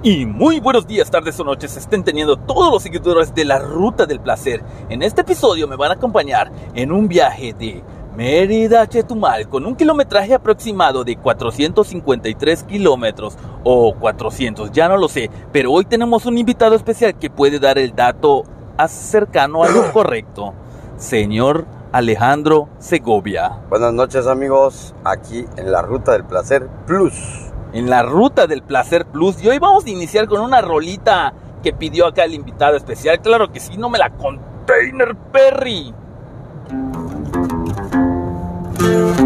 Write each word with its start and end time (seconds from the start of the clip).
Y 0.00 0.26
muy 0.26 0.60
buenos 0.60 0.86
días, 0.86 1.10
tardes 1.10 1.40
o 1.40 1.44
noches 1.44 1.76
estén 1.76 2.04
teniendo 2.04 2.36
todos 2.36 2.70
los 2.70 2.84
seguidores 2.84 3.34
de 3.34 3.44
la 3.44 3.58
Ruta 3.58 4.06
del 4.06 4.20
Placer. 4.20 4.62
En 4.90 5.02
este 5.02 5.22
episodio 5.22 5.66
me 5.66 5.74
van 5.74 5.90
a 5.90 5.94
acompañar 5.94 6.52
en 6.74 6.92
un 6.92 7.08
viaje 7.08 7.52
de 7.52 7.82
Mérida 8.14 8.82
a 8.82 8.88
Chetumal 8.88 9.48
con 9.48 9.66
un 9.66 9.74
kilometraje 9.74 10.34
aproximado 10.34 11.02
de 11.02 11.16
453 11.16 12.62
kilómetros 12.62 13.36
o 13.64 13.92
400, 13.92 14.70
ya 14.70 14.86
no 14.86 14.96
lo 14.96 15.08
sé, 15.08 15.30
pero 15.52 15.72
hoy 15.72 15.84
tenemos 15.84 16.26
un 16.26 16.38
invitado 16.38 16.76
especial 16.76 17.18
que 17.18 17.28
puede 17.28 17.58
dar 17.58 17.76
el 17.76 17.92
dato 17.92 18.44
cercano 18.86 19.64
a 19.64 19.68
lo 19.68 19.92
correcto. 19.92 20.54
Señor 20.96 21.66
Alejandro 21.90 22.68
Segovia. 22.78 23.62
Buenas 23.68 23.92
noches 23.92 24.28
amigos, 24.28 24.94
aquí 25.02 25.44
en 25.56 25.72
la 25.72 25.82
Ruta 25.82 26.12
del 26.12 26.22
Placer 26.22 26.68
Plus 26.86 27.48
en 27.72 27.90
la 27.90 28.02
ruta 28.02 28.46
del 28.46 28.62
placer 28.62 29.06
plus. 29.06 29.42
Y 29.42 29.48
hoy 29.48 29.58
vamos 29.58 29.84
a 29.86 29.90
iniciar 29.90 30.26
con 30.28 30.40
una 30.40 30.60
rolita 30.60 31.32
que 31.62 31.72
pidió 31.72 32.06
acá 32.06 32.24
el 32.24 32.34
invitado 32.34 32.76
especial. 32.76 33.20
Claro 33.20 33.52
que 33.52 33.60
sí, 33.60 33.76
no 33.76 33.90
me 33.90 33.98
la 33.98 34.10
Container 34.10 35.14
Perry. 35.32 35.94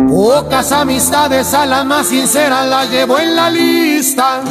Pocas 0.09 0.73
amistades 0.73 1.53
a 1.55 1.67
la 1.67 1.85
más 1.85 2.09
sincera 2.09 2.65
la 2.65 2.85
llevo 2.85 3.19
en 3.19 3.37
la 3.37 3.51
lista. 3.51 4.43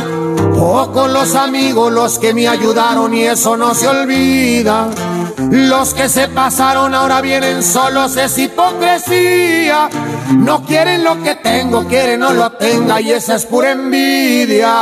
Pocos 0.54 1.09
los 1.09 1.36
amigos 1.36 1.92
los 1.92 2.20
que 2.20 2.34
me 2.34 2.48
ayudaron 2.48 3.14
y 3.14 3.23
eso 3.23 3.58
no 3.58 3.73
se 3.73 3.88
olvida. 3.88 4.90
Los 5.50 5.94
que 5.94 6.09
se 6.09 6.28
pasaron 6.28 6.94
ahora 6.94 7.22
vienen 7.22 7.64
solos, 7.64 8.16
es 8.18 8.38
hipocresía. 8.38 9.90
No 10.36 10.64
quieren 10.66 11.04
lo 11.04 11.22
que 11.22 11.36
tengo, 11.36 11.86
quieren 11.88 12.20
no 12.20 12.34
lo 12.34 12.52
tenga 12.54 13.02
y 13.02 13.12
esa 13.12 13.36
es 13.36 13.45
pura 13.45 13.72
envidia. 13.72 14.73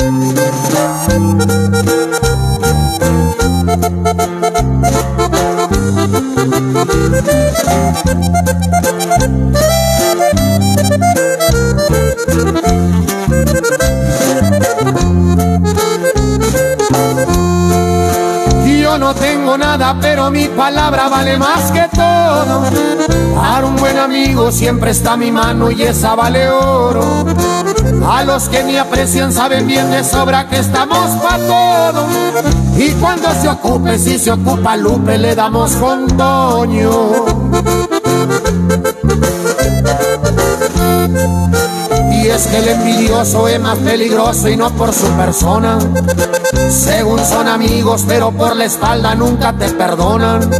palabra 20.60 21.08
vale 21.08 21.38
más 21.38 21.72
que 21.72 21.88
todo. 21.96 22.64
Para 23.34 23.66
un 23.66 23.76
buen 23.76 23.98
amigo 23.98 24.52
siempre 24.52 24.90
está 24.90 25.16
mi 25.16 25.30
mano 25.30 25.70
y 25.70 25.82
esa 25.82 26.14
vale 26.14 26.50
oro. 26.50 27.24
A 28.06 28.24
los 28.24 28.50
que 28.50 28.62
me 28.64 28.78
aprecian 28.78 29.32
saben 29.32 29.66
bien 29.66 29.90
de 29.90 30.04
sobra 30.04 30.50
que 30.50 30.58
estamos 30.58 31.08
pa' 31.22 31.38
todo. 31.38 32.06
Y 32.76 32.90
cuando 33.00 33.30
se 33.40 33.48
ocupe, 33.48 33.98
si 33.98 34.18
se 34.18 34.32
ocupa 34.32 34.76
Lupe, 34.76 35.16
le 35.16 35.34
damos 35.34 35.72
con 35.76 36.06
Toño. 36.08 37.24
Y 42.12 42.28
es 42.28 42.46
que 42.48 42.58
el 42.58 42.68
envidioso 42.68 43.48
es 43.48 43.58
más 43.60 43.78
peligroso 43.78 44.46
y 44.50 44.58
no 44.58 44.68
por 44.72 44.92
su 44.92 45.06
persona. 45.12 45.78
Según 46.68 47.18
son 47.24 47.48
amigos, 47.48 48.04
pero 48.06 48.30
por 48.32 48.56
la 48.56 48.64
espalda 48.64 49.14
nunca 49.14 49.52
te 49.52 49.68
perdonan. 49.70 50.50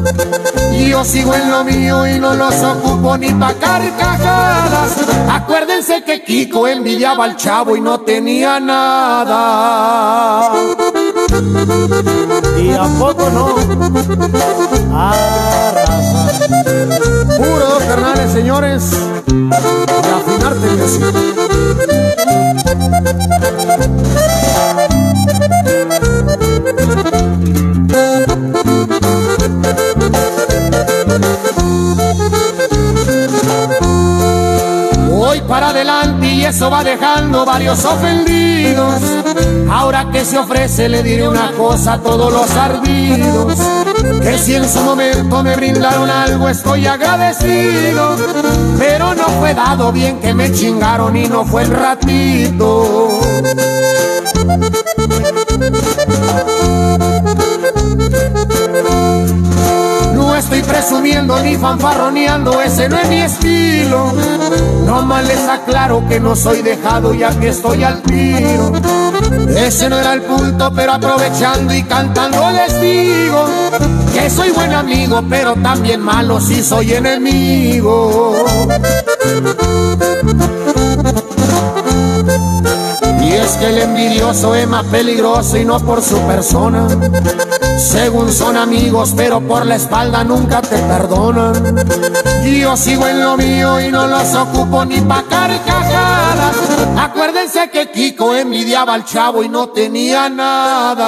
Yo 0.91 1.05
sigo 1.05 1.35
en 1.35 1.51
lo 1.51 1.63
mío 1.63 2.07
y 2.07 2.19
no 2.19 2.35
los 2.35 2.55
ocupo 2.63 3.17
ni 3.17 3.33
pa' 3.33 3.55
carcajadas. 3.55 4.97
Acuérdense 5.31 6.03
que 6.05 6.25
Kiko 6.25 6.67
envidiaba 6.67 7.25
al 7.25 7.37
chavo 7.37 7.77
y 7.77 7.81
no 7.81 8.01
tenía 8.01 8.59
nada. 8.59 10.51
Y 12.59 12.73
a 12.73 12.85
poco 12.99 13.31
no. 13.31 13.55
Arrasa. 14.97 16.41
Puro 17.37 17.67
dos 17.69 17.83
carnales, 17.85 18.33
señores. 18.33 18.93
Y 19.29 19.51
afinarte 20.11 20.67
y 36.41 36.45
eso 36.47 36.71
va 36.71 36.83
dejando 36.83 37.45
varios 37.45 37.85
ofendidos. 37.85 38.95
Ahora 39.71 40.11
que 40.11 40.25
se 40.25 40.39
ofrece 40.39 40.89
le 40.89 41.03
diré 41.03 41.29
una 41.29 41.53
cosa 41.53 41.95
a 41.95 41.99
todos 42.01 42.33
los 42.33 42.51
ardidos. 42.53 43.59
Que 44.23 44.39
si 44.39 44.55
en 44.55 44.69
su 44.69 44.81
momento 44.81 45.43
me 45.43 45.55
brindaron 45.57 46.09
algo 46.09 46.49
estoy 46.49 46.87
agradecido. 46.87 48.17
Pero 48.79 49.15
no 49.15 49.25
fue 49.39 49.55
dado 49.55 49.93
bien 49.93 50.19
que 50.21 50.33
me 50.33 50.51
chingaron 50.51 51.15
y 51.15 51.27
no 51.27 51.45
fue 51.45 51.63
el 51.63 51.71
ratito. 51.71 52.80
Ni 61.51 61.57
fanfarroneando, 61.57 62.61
ese 62.61 62.89
no 62.89 62.97
es 62.97 63.09
mi 63.09 63.21
estilo. 63.21 64.13
No 64.87 65.03
más 65.03 65.27
les 65.27 65.49
aclaro 65.49 66.07
que 66.09 66.21
no 66.21 66.37
soy 66.37 66.63
dejado 66.63 67.13
ya 67.13 67.31
que 67.39 67.49
estoy 67.49 67.83
al 67.83 68.03
tiro. 68.03 68.73
Ese 69.57 69.89
no 69.89 69.99
era 69.99 70.13
el 70.15 70.23
punto, 70.23 70.73
pero 70.75 70.93
aprovechando 70.93 71.75
y 71.75 71.83
cantando 71.83 72.51
les 72.53 72.81
digo 72.81 73.45
que 74.13 74.31
soy 74.31 74.51
buen 74.51 74.73
amigo, 74.73 75.23
pero 75.29 75.55
también 75.57 76.01
malo 76.01 76.41
si 76.41 76.63
soy 76.63 76.93
enemigo. 76.93 78.35
Y 83.23 83.33
es 83.33 83.51
que 83.59 83.67
el 83.67 83.79
envidioso 83.79 84.55
es 84.55 84.69
más 84.69 84.85
peligroso 84.87 85.57
y 85.57 85.65
no 85.65 85.81
por 85.81 86.01
su 86.03 86.19
persona. 86.21 86.87
Según 87.81 88.31
son 88.31 88.57
amigos, 88.59 89.15
pero 89.17 89.41
por 89.41 89.65
la 89.65 89.77
espalda 89.77 90.23
nunca 90.23 90.61
te 90.61 90.77
perdonan. 90.77 91.77
Y 92.45 92.61
yo 92.61 92.77
sigo 92.77 93.07
en 93.07 93.23
lo 93.23 93.39
mío 93.39 93.81
y 93.81 93.91
no 93.91 94.07
los 94.07 94.35
ocupo 94.35 94.85
ni 94.85 95.01
pa' 95.01 95.23
carcajadas. 95.23 96.57
Acuérdense 96.99 97.71
que 97.71 97.91
Kiko 97.91 98.35
envidiaba 98.35 98.93
al 98.93 99.07
chavo 99.07 99.43
y 99.43 99.49
no 99.49 99.71
tenía 99.71 100.29
nada. 100.29 101.07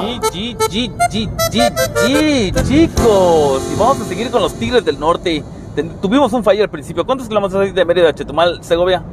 G, 0.00 0.18
G, 0.32 0.56
G, 0.56 0.90
G, 1.10 1.30
G, 1.52 1.72
G, 1.94 2.52
chicos. 2.66 3.62
Y 3.70 3.76
vamos 3.78 4.00
a 4.00 4.04
seguir 4.06 4.30
con 4.30 4.40
los 4.40 4.54
Tigres 4.54 4.82
del 4.82 4.98
Norte. 4.98 5.44
Tuvimos 6.00 6.32
un 6.32 6.42
fallo 6.42 6.62
al 6.64 6.70
principio. 6.70 7.04
¿Cuántos 7.04 7.28
kilómetros 7.28 7.60
hay 7.60 7.72
de 7.72 7.84
Mérida 7.84 8.08
a 8.08 8.14
Chetumal, 8.14 8.64
Segovia? 8.64 9.04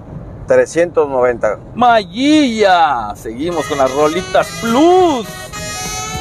390. 0.48 1.60
Mayilla. 1.76 3.14
Seguimos 3.16 3.66
con 3.66 3.78
las 3.78 3.94
rolitas 3.94 4.48
Plus. 4.62 5.28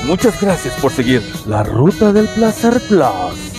Muchas 0.07 0.41
gracias 0.41 0.75
por 0.81 0.93
seguir 0.93 1.23
la 1.47 1.63
ruta 1.63 2.13
del 2.13 2.29
placer 2.29 2.81
Plus. 2.89 3.51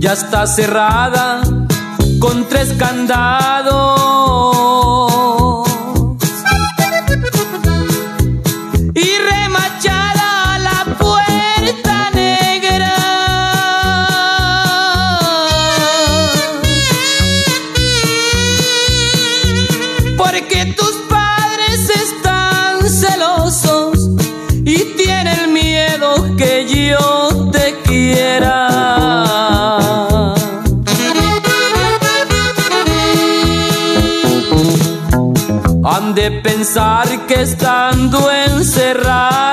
ya 0.00 0.14
está 0.14 0.46
cerrada 0.46 1.42
con 2.18 2.48
tres 2.48 2.72
candados. 2.78 4.69
De 36.20 36.30
pensar 36.42 37.08
que 37.26 37.34
estando 37.40 38.30
encerrada 38.30 39.49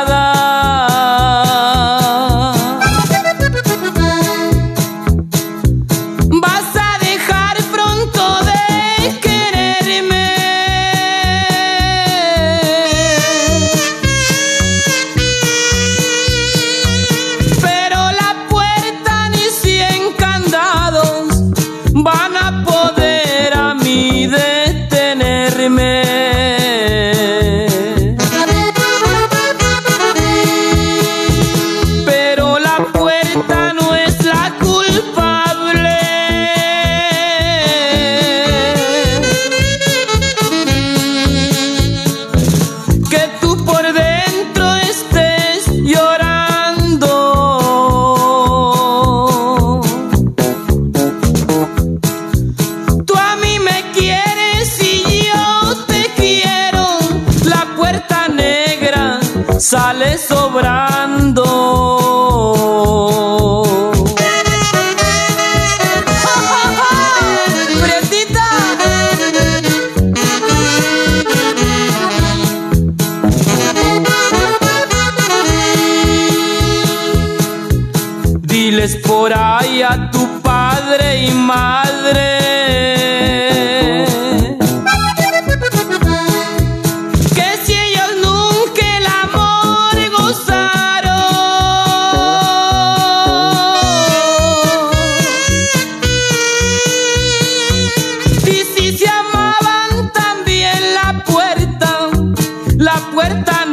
puerta 103.12 103.67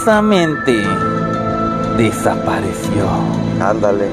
Misteriosamente 0.00 0.82
desapareció 1.98 3.06
Ándale. 3.60 4.08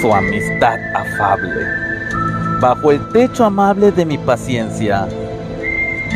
su 0.00 0.10
amistad 0.10 0.78
afable. 0.94 1.66
Bajo 2.62 2.92
el 2.92 3.08
techo 3.08 3.44
amable 3.44 3.92
de 3.92 4.06
mi 4.06 4.16
paciencia 4.16 5.06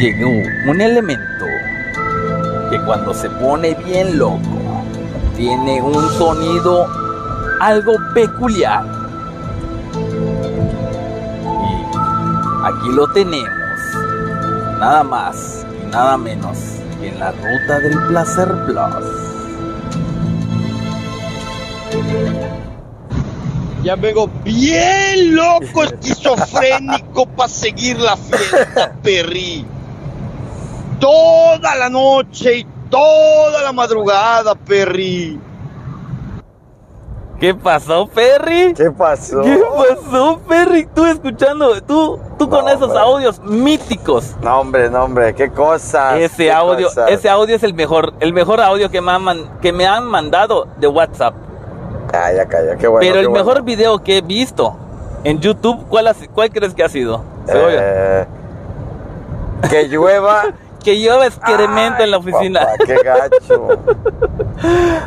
llegó 0.00 0.30
un 0.66 0.80
elemento 0.80 1.44
que 2.70 2.80
cuando 2.86 3.12
se 3.12 3.28
pone 3.28 3.74
bien 3.74 4.18
loco 4.18 4.40
tiene 5.36 5.82
un 5.82 6.08
sonido 6.12 6.86
algo 7.60 7.92
peculiar. 8.14 8.82
Y 11.44 12.66
aquí 12.66 12.88
lo 12.94 13.06
tenemos, 13.12 13.50
nada 14.80 15.04
más 15.04 15.66
y 15.82 15.90
nada 15.90 16.16
menos 16.16 16.81
en 17.02 17.18
la 17.18 17.32
ruta 17.32 17.80
del 17.80 17.98
placer 18.08 18.48
plus. 18.66 19.32
Ya 23.82 23.96
vengo 23.96 24.28
bien 24.44 25.34
loco, 25.34 25.82
esquizofrénico 25.82 27.26
para 27.26 27.48
seguir 27.48 27.98
la 27.98 28.16
fiesta, 28.16 28.92
perri. 29.02 29.66
Toda 31.00 31.74
la 31.74 31.90
noche 31.90 32.58
y 32.58 32.66
toda 32.88 33.62
la 33.62 33.72
madrugada, 33.72 34.54
perri. 34.54 35.40
¿Qué 37.42 37.56
pasó, 37.56 38.06
Perry? 38.06 38.72
¿Qué 38.72 38.88
pasó? 38.92 39.42
¿Qué 39.42 39.60
pasó, 39.76 40.38
Perry? 40.48 40.86
Tú 40.94 41.04
escuchando, 41.06 41.82
tú, 41.82 42.16
tú 42.38 42.48
con 42.48 42.64
No, 42.64 42.70
esos 42.70 42.82
hombre. 42.84 43.00
audios 43.00 43.40
míticos. 43.40 44.36
No, 44.40 44.60
hombre, 44.60 44.88
no, 44.88 45.02
hombre, 45.02 45.34
qué 45.34 45.50
cosas. 45.50 46.20
Ese 46.20 46.44
qué 46.44 46.52
audio, 46.52 46.86
cosas. 46.86 47.10
ese 47.10 47.28
audio 47.28 47.56
es 47.56 47.64
el 47.64 47.74
mejor, 47.74 48.14
el 48.20 48.32
mejor 48.32 48.60
audio 48.60 48.88
que 48.92 49.00
me 49.00 49.10
han, 49.10 49.58
que 49.60 49.72
me 49.72 49.84
han 49.88 50.04
mandado 50.04 50.68
de 50.78 50.86
WhatsApp. 50.86 51.34
Calla, 52.12 52.46
calla, 52.46 52.76
qué 52.76 52.86
bueno. 52.86 53.00
Pero 53.00 53.18
el 53.18 53.26
bueno. 53.28 53.44
mejor 53.44 53.62
video 53.64 53.98
que 54.04 54.18
he 54.18 54.22
visto 54.22 54.76
en 55.24 55.40
YouTube, 55.40 55.84
¿cuál, 55.88 56.06
ha 56.06 56.14
si- 56.14 56.28
cuál 56.28 56.48
crees 56.52 56.74
que 56.74 56.84
ha 56.84 56.88
sido? 56.88 57.24
Eh, 57.48 58.24
que 59.68 59.88
llueva. 59.88 60.44
que 60.82 60.98
lleva 60.98 61.26
excremento 61.26 62.02
en 62.02 62.10
la 62.10 62.16
Ay, 62.16 62.22
oficina. 62.22 62.60
papá, 62.60 62.72
qué 62.86 62.96
gacho. 63.04 63.68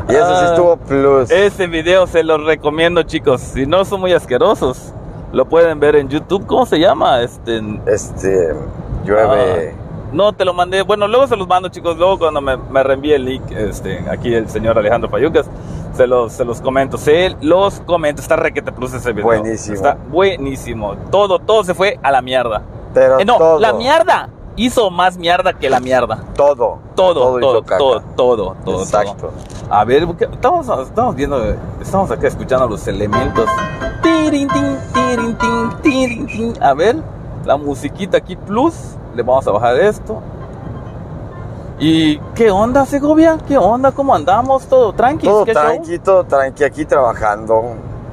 Y 0.09 0.11
eso 0.13 0.25
sí 0.27 0.45
Ah, 0.45 0.47
estuvo 0.49 0.77
plus. 0.77 1.31
Ese 1.31 1.67
video 1.67 2.07
se 2.07 2.23
los 2.23 2.43
recomiendo, 2.43 3.03
chicos. 3.03 3.39
Si 3.41 3.65
no 3.65 3.85
son 3.85 4.01
muy 4.01 4.11
asquerosos, 4.11 4.91
lo 5.31 5.45
pueden 5.45 5.79
ver 5.79 5.95
en 5.95 6.09
YouTube. 6.09 6.45
¿Cómo 6.45 6.65
se 6.65 6.77
llama? 6.79 7.21
Este, 7.21 7.61
Este, 7.85 8.53
llueve. 9.05 9.73
Ah, 9.73 9.81
no, 10.11 10.33
te 10.33 10.43
lo 10.43 10.53
mandé. 10.53 10.81
Bueno, 10.81 11.07
luego 11.07 11.27
se 11.27 11.37
los 11.37 11.47
mando, 11.47 11.69
chicos. 11.69 11.97
Luego 11.97 12.19
cuando 12.19 12.41
me, 12.41 12.57
me 12.57 12.83
reenvíe 12.83 13.13
el 13.13 13.25
link, 13.25 13.49
este, 13.51 14.03
aquí 14.09 14.33
el 14.33 14.49
señor 14.49 14.77
Alejandro 14.77 15.09
Fayucas, 15.09 15.45
se 15.93 16.05
los, 16.05 16.33
se 16.33 16.43
los 16.43 16.59
comento. 16.59 16.97
Se 16.97 17.35
los 17.41 17.79
comento. 17.81 18.21
Está 18.21 18.35
requete 18.35 18.71
plus 18.73 18.93
ese 18.93 19.11
video. 19.13 19.25
Buenísimo. 19.25 19.75
Está 19.75 19.97
buenísimo. 20.09 20.95
Todo, 21.11 21.39
todo 21.39 21.63
se 21.63 21.73
fue 21.73 21.97
a 22.03 22.11
la 22.11 22.21
mierda. 22.21 22.61
Pero 22.93 23.19
Eh, 23.19 23.25
no, 23.25 23.37
todo, 23.37 23.59
la 23.59 23.71
mierda 23.73 24.29
hizo 24.55 24.89
más 24.91 25.17
mierda 25.17 25.53
que 25.53 25.69
la 25.69 25.79
mierda. 25.79 26.19
Todo. 26.35 26.79
Todo, 26.95 27.39
todo, 27.39 27.63
caca. 27.63 27.77
todo, 27.77 28.01
todo, 28.15 28.55
todo. 28.63 28.81
Exacto. 28.83 29.13
todo. 29.15 29.31
A 29.69 29.83
ver, 29.83 30.07
¿qué- 30.17 30.25
estamos, 30.31 30.67
estamos 30.87 31.15
viendo, 31.15 31.43
estamos 31.81 32.11
acá 32.11 32.27
escuchando 32.27 32.67
los 32.67 32.87
elementos. 32.87 33.49
A 36.61 36.73
ver, 36.73 36.97
la 37.45 37.57
musiquita 37.57 38.17
aquí 38.17 38.35
plus. 38.35 38.73
Le 39.15 39.23
vamos 39.23 39.47
a 39.47 39.51
bajar 39.51 39.77
esto. 39.79 40.21
¿Y 41.79 42.17
qué 42.35 42.51
onda, 42.51 42.85
Segovia? 42.85 43.37
¿Qué 43.47 43.57
onda? 43.57 43.91
¿Cómo 43.91 44.15
andamos? 44.15 44.65
¿Todo 44.67 44.93
tranqui? 44.93 45.27
Todo 45.27 45.45
tranqui, 45.45 45.99
todo 45.99 46.23
tranqui, 46.23 46.63
aquí 46.63 46.85
trabajando. 46.85 47.63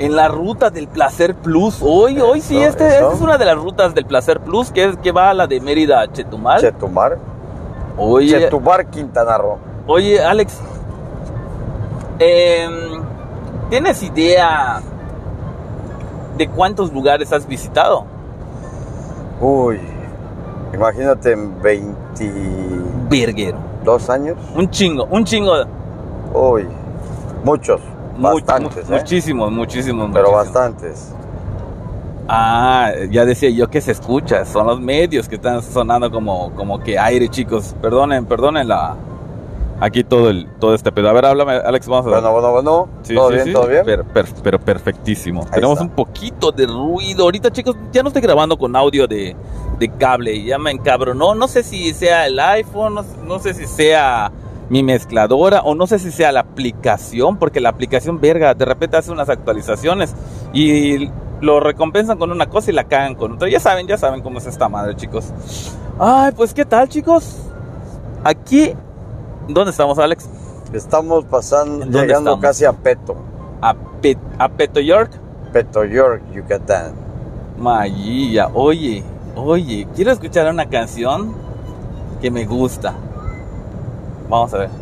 En 0.04 0.16
la 0.16 0.28
ruta 0.28 0.70
del 0.70 0.88
placer 0.88 1.34
plus. 1.34 1.78
Hoy, 1.80 2.20
hoy 2.20 2.40
sí, 2.40 2.56
este, 2.60 2.86
esta 2.88 3.12
es 3.12 3.20
una 3.20 3.38
de 3.38 3.44
las 3.44 3.56
rutas 3.56 3.94
del 3.94 4.04
placer 4.04 4.40
plus 4.40 4.70
que, 4.70 4.84
es, 4.84 4.96
que 4.96 5.12
va 5.12 5.30
a 5.30 5.34
la 5.34 5.46
de 5.46 5.60
Mérida 5.60 6.00
a 6.00 6.10
Chetumal. 6.10 6.60
Chetumar. 6.60 7.18
Oye, 7.96 8.30
Chetumar, 8.40 8.86
Quintana 8.86 9.38
Roo. 9.38 9.58
Oye, 9.86 10.22
Alex, 10.22 10.58
em, 12.18 13.02
¿tienes 13.70 14.02
idea 14.02 14.80
de 16.36 16.48
cuántos 16.48 16.92
lugares 16.92 17.32
has 17.32 17.46
visitado? 17.46 18.04
Uy, 19.40 19.80
imagínate 20.72 21.32
en 21.32 21.60
22 21.60 23.08
Verguero. 23.08 23.58
años. 24.08 24.36
Un 24.54 24.70
chingo, 24.70 25.06
un 25.10 25.24
chingo. 25.24 25.52
Uy, 26.32 26.66
muchos, 27.44 27.80
Mu- 27.80 27.91
bastantes, 28.22 28.88
¿eh? 28.90 28.92
Muchísimos, 28.98 29.50
muchísimos, 29.52 30.10
pero 30.12 30.30
muchísimos. 30.32 30.54
bastantes. 30.54 31.12
Ah, 32.28 32.92
ya 33.10 33.24
decía 33.24 33.50
yo 33.50 33.68
que 33.68 33.80
se 33.80 33.92
escucha. 33.92 34.44
Son 34.44 34.66
los 34.66 34.80
medios 34.80 35.28
que 35.28 35.34
están 35.34 35.62
sonando 35.62 36.10
como, 36.10 36.52
como 36.52 36.80
que 36.80 36.98
aire, 36.98 37.28
chicos. 37.28 37.74
Perdonen, 37.82 38.24
perdonen 38.26 38.68
la... 38.68 38.94
Aquí 39.80 40.04
todo 40.04 40.30
el 40.30 40.46
todo 40.60 40.74
este 40.76 40.92
pedo. 40.92 41.08
A 41.08 41.12
ver, 41.12 41.26
háblame, 41.26 41.54
Alex, 41.54 41.88
vamos 41.88 42.06
a 42.06 42.10
ver. 42.10 42.20
Bueno, 42.20 42.32
bueno, 42.32 42.52
bueno. 42.52 42.88
Sí, 43.02 43.16
¿Todo 43.16 43.28
sí, 43.30 43.34
bien? 43.34 43.46
sí. 43.46 43.52
¿Todo 43.52 43.66
bien? 43.66 43.84
Per- 43.84 44.04
per- 44.04 44.26
pero 44.40 44.60
perfectísimo. 44.60 45.42
Ahí 45.46 45.54
Tenemos 45.54 45.72
está. 45.80 45.82
un 45.84 45.90
poquito 45.90 46.52
de 46.52 46.66
ruido. 46.66 47.24
Ahorita, 47.24 47.50
chicos, 47.50 47.76
ya 47.90 48.00
no 48.04 48.08
estoy 48.08 48.22
grabando 48.22 48.56
con 48.56 48.76
audio 48.76 49.08
de, 49.08 49.34
de 49.80 49.88
cable. 49.88 50.44
Ya 50.44 50.56
me 50.56 50.70
encabronó. 50.70 51.34
No 51.34 51.48
sé 51.48 51.64
si 51.64 51.92
sea 51.94 52.26
el 52.28 52.38
iPhone, 52.38 52.94
no, 52.94 53.04
no 53.24 53.40
sé 53.40 53.54
si 53.54 53.66
sea 53.66 54.30
mi 54.68 54.82
mezcladora 54.82 55.60
o 55.62 55.74
no 55.74 55.86
sé 55.86 55.98
si 55.98 56.10
sea 56.10 56.32
la 56.32 56.40
aplicación, 56.40 57.36
porque 57.36 57.60
la 57.60 57.68
aplicación, 57.68 58.20
verga, 58.20 58.54
de 58.54 58.64
repente 58.64 58.96
hace 58.96 59.10
unas 59.12 59.28
actualizaciones 59.28 60.14
y 60.52 61.10
lo 61.40 61.60
recompensan 61.60 62.18
con 62.18 62.30
una 62.30 62.46
cosa 62.46 62.70
y 62.70 62.74
la 62.74 62.84
cagan 62.84 63.14
con 63.14 63.32
otra. 63.32 63.48
Ya 63.48 63.60
saben, 63.60 63.86
ya 63.86 63.98
saben 63.98 64.22
cómo 64.22 64.38
es 64.38 64.46
esta 64.46 64.68
madre, 64.68 64.94
chicos. 64.96 65.32
Ay, 65.98 66.32
pues, 66.36 66.54
¿qué 66.54 66.64
tal, 66.64 66.88
chicos? 66.88 67.36
Aquí, 68.24 68.72
¿dónde 69.48 69.72
estamos, 69.72 69.98
Alex? 69.98 70.28
Estamos 70.72 71.24
pasando, 71.26 71.74
¿En 71.84 71.90
dónde 71.90 72.00
llegando 72.06 72.30
estamos? 72.30 72.42
casi 72.42 72.64
a 72.64 72.72
Peto. 72.72 73.16
a, 73.60 73.74
Pe- 73.74 74.16
a 74.38 74.48
Peto 74.48 74.80
York. 74.80 75.10
Petoyork, 75.52 76.22
Yucatán. 76.32 76.92
Mayilla, 77.58 78.48
oye, 78.54 79.02
oye, 79.36 79.86
quiero 79.94 80.12
escuchar 80.12 80.48
una 80.50 80.66
canción 80.66 81.34
que 82.22 82.30
me 82.30 82.46
gusta. 82.46 82.94
Vamos 84.32 84.54
a 84.54 84.81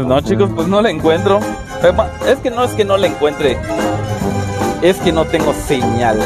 Pues 0.00 0.08
no, 0.08 0.20
chicos, 0.22 0.50
pues 0.56 0.66
no 0.66 0.80
la 0.80 0.88
encuentro.Ema, 0.90 2.06
Es 2.26 2.38
que 2.38 2.50
no 2.50 2.64
es 2.64 2.70
que 2.72 2.86
no 2.86 2.96
la 2.96 3.06
encuentre. 3.06 3.58
Es 4.80 4.96
que 4.98 5.12
no 5.12 5.26
tengo 5.26 5.52
señal. 5.52 6.18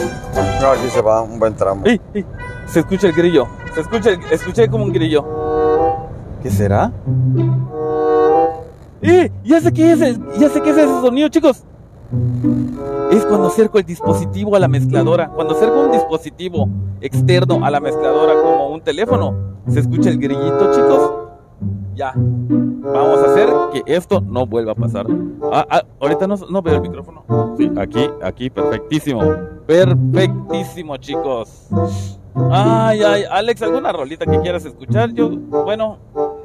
No, 0.63 0.69
aquí 0.69 0.89
se 0.91 1.01
va 1.03 1.23
un 1.23 1.41
buen 1.41 1.55
tramo. 1.55 1.83
¡Ey, 1.85 2.01
ey! 2.15 2.25
Se 2.67 2.79
escucha 2.81 3.09
el 3.09 3.15
grillo. 3.15 3.49
Se 3.75 3.81
escucha, 3.81 4.11
el- 4.11 4.21
escuché 4.31 4.69
como 4.69 4.85
un 4.85 4.93
grillo. 4.93 5.25
¿Qué 6.41 6.51
será? 6.51 6.93
¡Eh! 9.03 9.33
Ya 9.43 9.61
sé 9.61 9.73
qué 9.73 9.91
es, 9.91 10.01
el- 10.01 10.21
ya 10.39 10.49
sé 10.51 10.61
qué 10.63 10.71
es 10.71 10.77
ese 10.77 10.87
sonido, 11.01 11.29
chicos. 11.29 11.65
Es 13.11 13.25
cuando 13.27 13.49
acerco 13.49 13.79
el 13.79 13.85
dispositivo 13.85 14.55
a 14.55 14.61
la 14.61 14.69
mezcladora. 14.69 15.31
Cuando 15.31 15.55
acerco 15.57 15.81
un 15.81 15.91
dispositivo 15.91 16.69
externo 17.01 17.65
a 17.65 17.71
la 17.73 17.81
mezcladora 17.81 18.35
como 18.41 18.69
un 18.69 18.81
teléfono, 18.83 19.35
se 19.69 19.81
escucha 19.81 20.11
el 20.11 20.19
grillito, 20.19 20.71
chicos. 20.73 21.11
Ya. 21.97 22.15
Vamos 22.85 23.19
a 23.21 23.25
hacer 23.31 23.49
que 23.73 23.83
esto 23.87 24.21
no 24.21 24.47
vuelva 24.47 24.73
a 24.73 24.75
pasar. 24.75 25.07
Ah, 25.53 25.67
ah, 25.71 25.83
ahorita 26.01 26.27
no, 26.27 26.37
no 26.51 26.63
veo 26.63 26.75
el 26.75 26.81
micrófono. 26.83 27.25
Sí, 27.57 27.71
aquí, 27.77 28.11
aquí, 28.23 28.51
perfectísimo. 28.51 29.23
Perfectísimo, 29.67 30.97
chicos. 30.99 31.69
Ay, 32.51 33.03
ay, 33.03 33.25
Alex, 33.31 33.63
¿alguna 33.63 33.93
rolita 33.93 34.27
que 34.27 34.41
quieras 34.41 34.65
escuchar? 34.65 35.11
Yo, 35.13 35.31
bueno, 35.31 35.99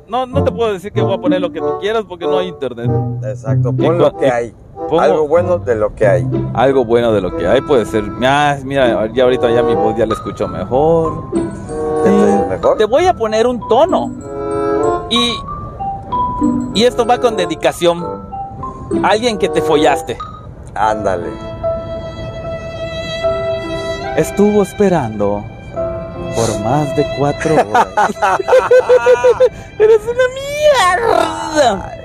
no, 0.08 0.26
no 0.26 0.44
te 0.44 0.52
puedo 0.52 0.72
decir 0.72 0.92
que 0.92 1.02
voy 1.02 1.14
a 1.14 1.18
poner 1.18 1.42
lo 1.42 1.52
que 1.52 1.60
tú 1.60 1.78
quieras 1.82 2.06
porque 2.08 2.26
no 2.26 2.38
hay 2.38 2.48
internet. 2.48 2.90
Exacto, 3.24 3.74
pon 3.74 3.98
lo 3.98 4.16
que 4.16 4.30
hay. 4.32 4.54
pongo- 4.88 5.00
Algo 5.02 5.28
bueno 5.28 5.58
de 5.58 5.76
lo 5.76 5.94
que 5.96 6.08
hay. 6.08 6.28
Algo 6.54 6.86
bueno 6.86 7.12
de 7.12 7.22
lo 7.22 7.36
que 7.36 7.48
hay 7.48 7.62
puede 7.62 7.86
ser. 7.86 8.04
Ah, 8.24 8.56
mira, 8.64 9.12
ya 9.14 9.24
ahorita 9.24 9.50
ya 9.52 9.64
mi 9.64 9.74
voz 9.76 9.96
ya 9.98 10.06
la 10.06 10.14
escucho 10.14 10.48
mejor. 10.48 11.32
¿Qué 11.34 12.10
te- 12.10 12.50
mejor? 12.50 12.78
Te 12.78 12.86
voy 12.86 13.06
a 13.06 13.14
poner 13.16 13.48
un 13.48 13.60
tono. 13.68 14.12
Y, 15.10 15.34
y 16.74 16.84
esto 16.84 17.06
va 17.06 17.20
con 17.20 17.36
dedicación. 17.38 18.04
Alguien 19.04 19.38
que 19.38 19.50
te 19.50 19.62
follaste. 19.62 20.18
Ándale. 20.74 21.30
Estuvo 24.18 24.64
esperando 24.64 25.44
por 26.36 26.60
más 26.62 26.96
de 26.96 27.06
cuatro 27.18 27.54
horas. 27.70 27.88
Eres 29.80 30.02
una 30.04 31.08
mierda. 31.08 31.96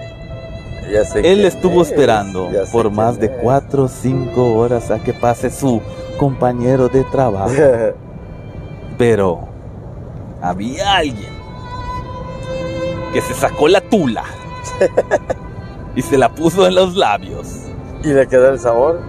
Ya 0.92 1.04
sé 1.04 1.32
Él 1.32 1.44
estuvo 1.44 1.82
es, 1.82 1.90
esperando 1.90 2.50
por 2.70 2.90
más 2.90 3.18
de 3.18 3.26
es. 3.26 3.32
cuatro 3.42 3.84
o 3.84 3.88
cinco 3.88 4.54
horas 4.54 4.90
a 4.90 4.98
que 4.98 5.14
pase 5.14 5.50
su 5.50 5.80
compañero 6.18 6.88
de 6.88 7.04
trabajo. 7.04 7.54
Pero 8.98 9.48
había 10.42 10.96
alguien 10.96 11.33
que 13.14 13.22
se 13.22 13.32
sacó 13.32 13.68
la 13.68 13.80
tula 13.80 14.24
y 15.96 16.02
se 16.02 16.18
la 16.18 16.28
puso 16.34 16.66
en 16.66 16.74
los 16.74 16.94
labios. 16.96 17.46
¿Y 18.02 18.08
le 18.08 18.26
quedó 18.28 18.50
el 18.50 18.58
sabor? 18.60 19.00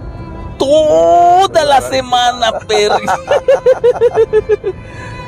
Toda 0.58 1.64
la 1.66 1.82
semana, 1.82 2.58
Perry. 2.60 3.04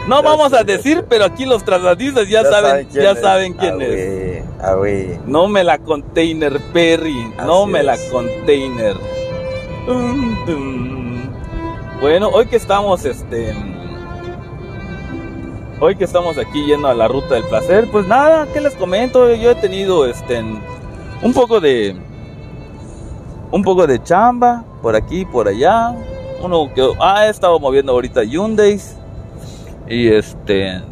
No 0.08 0.22
vamos 0.22 0.54
a 0.54 0.62
decir, 0.64 1.04
pero 1.06 1.26
aquí 1.26 1.44
los 1.44 1.62
trasladistas 1.64 2.26
ya, 2.30 2.42
saben, 2.42 2.88
ya 2.88 3.14
saben 3.14 3.52
quién 3.52 3.74
Ah, 3.78 3.84
es. 3.84 3.88
güey, 3.90 4.42
Ah, 4.62 4.72
güey. 4.72 5.20
No 5.26 5.48
me 5.48 5.62
la 5.62 5.76
container, 5.76 6.58
Perry. 6.72 7.30
No 7.44 7.66
me 7.66 7.82
la 7.82 7.94
container. 8.10 8.96
Bueno, 12.00 12.28
hoy 12.28 12.46
que 12.46 12.56
estamos, 12.56 13.04
este. 13.04 13.54
Hoy 15.80 15.94
que 15.94 16.04
estamos 16.04 16.36
aquí 16.38 16.64
yendo 16.66 16.88
a 16.88 16.94
la 16.94 17.06
ruta 17.06 17.34
del 17.36 17.44
placer, 17.44 17.88
pues 17.92 18.06
nada, 18.08 18.48
¿qué 18.52 18.60
les 18.60 18.74
comento? 18.74 19.32
Yo 19.34 19.52
he 19.52 19.54
tenido, 19.54 20.06
este, 20.06 20.40
un 21.22 21.32
poco 21.32 21.60
de. 21.60 21.94
Un 23.52 23.62
poco 23.62 23.86
de 23.86 24.02
chamba, 24.02 24.64
por 24.82 24.96
aquí, 24.96 25.24
por 25.24 25.46
allá. 25.46 25.94
Uno 26.42 26.68
que 26.74 26.86
ha 27.00 27.28
estado 27.28 27.58
moviendo 27.60 27.92
ahorita 27.92 28.24
Hyundais. 28.24 28.96
Y 29.88 30.08
este. 30.08 30.82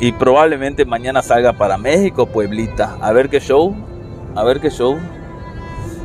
Y 0.00 0.12
probablemente 0.12 0.84
mañana 0.84 1.22
salga 1.22 1.54
para 1.54 1.78
México, 1.78 2.26
Pueblita. 2.26 2.98
A 3.00 3.12
ver 3.12 3.30
qué 3.30 3.40
show. 3.40 3.74
A 4.36 4.44
ver 4.44 4.60
qué 4.60 4.70
show. 4.70 4.96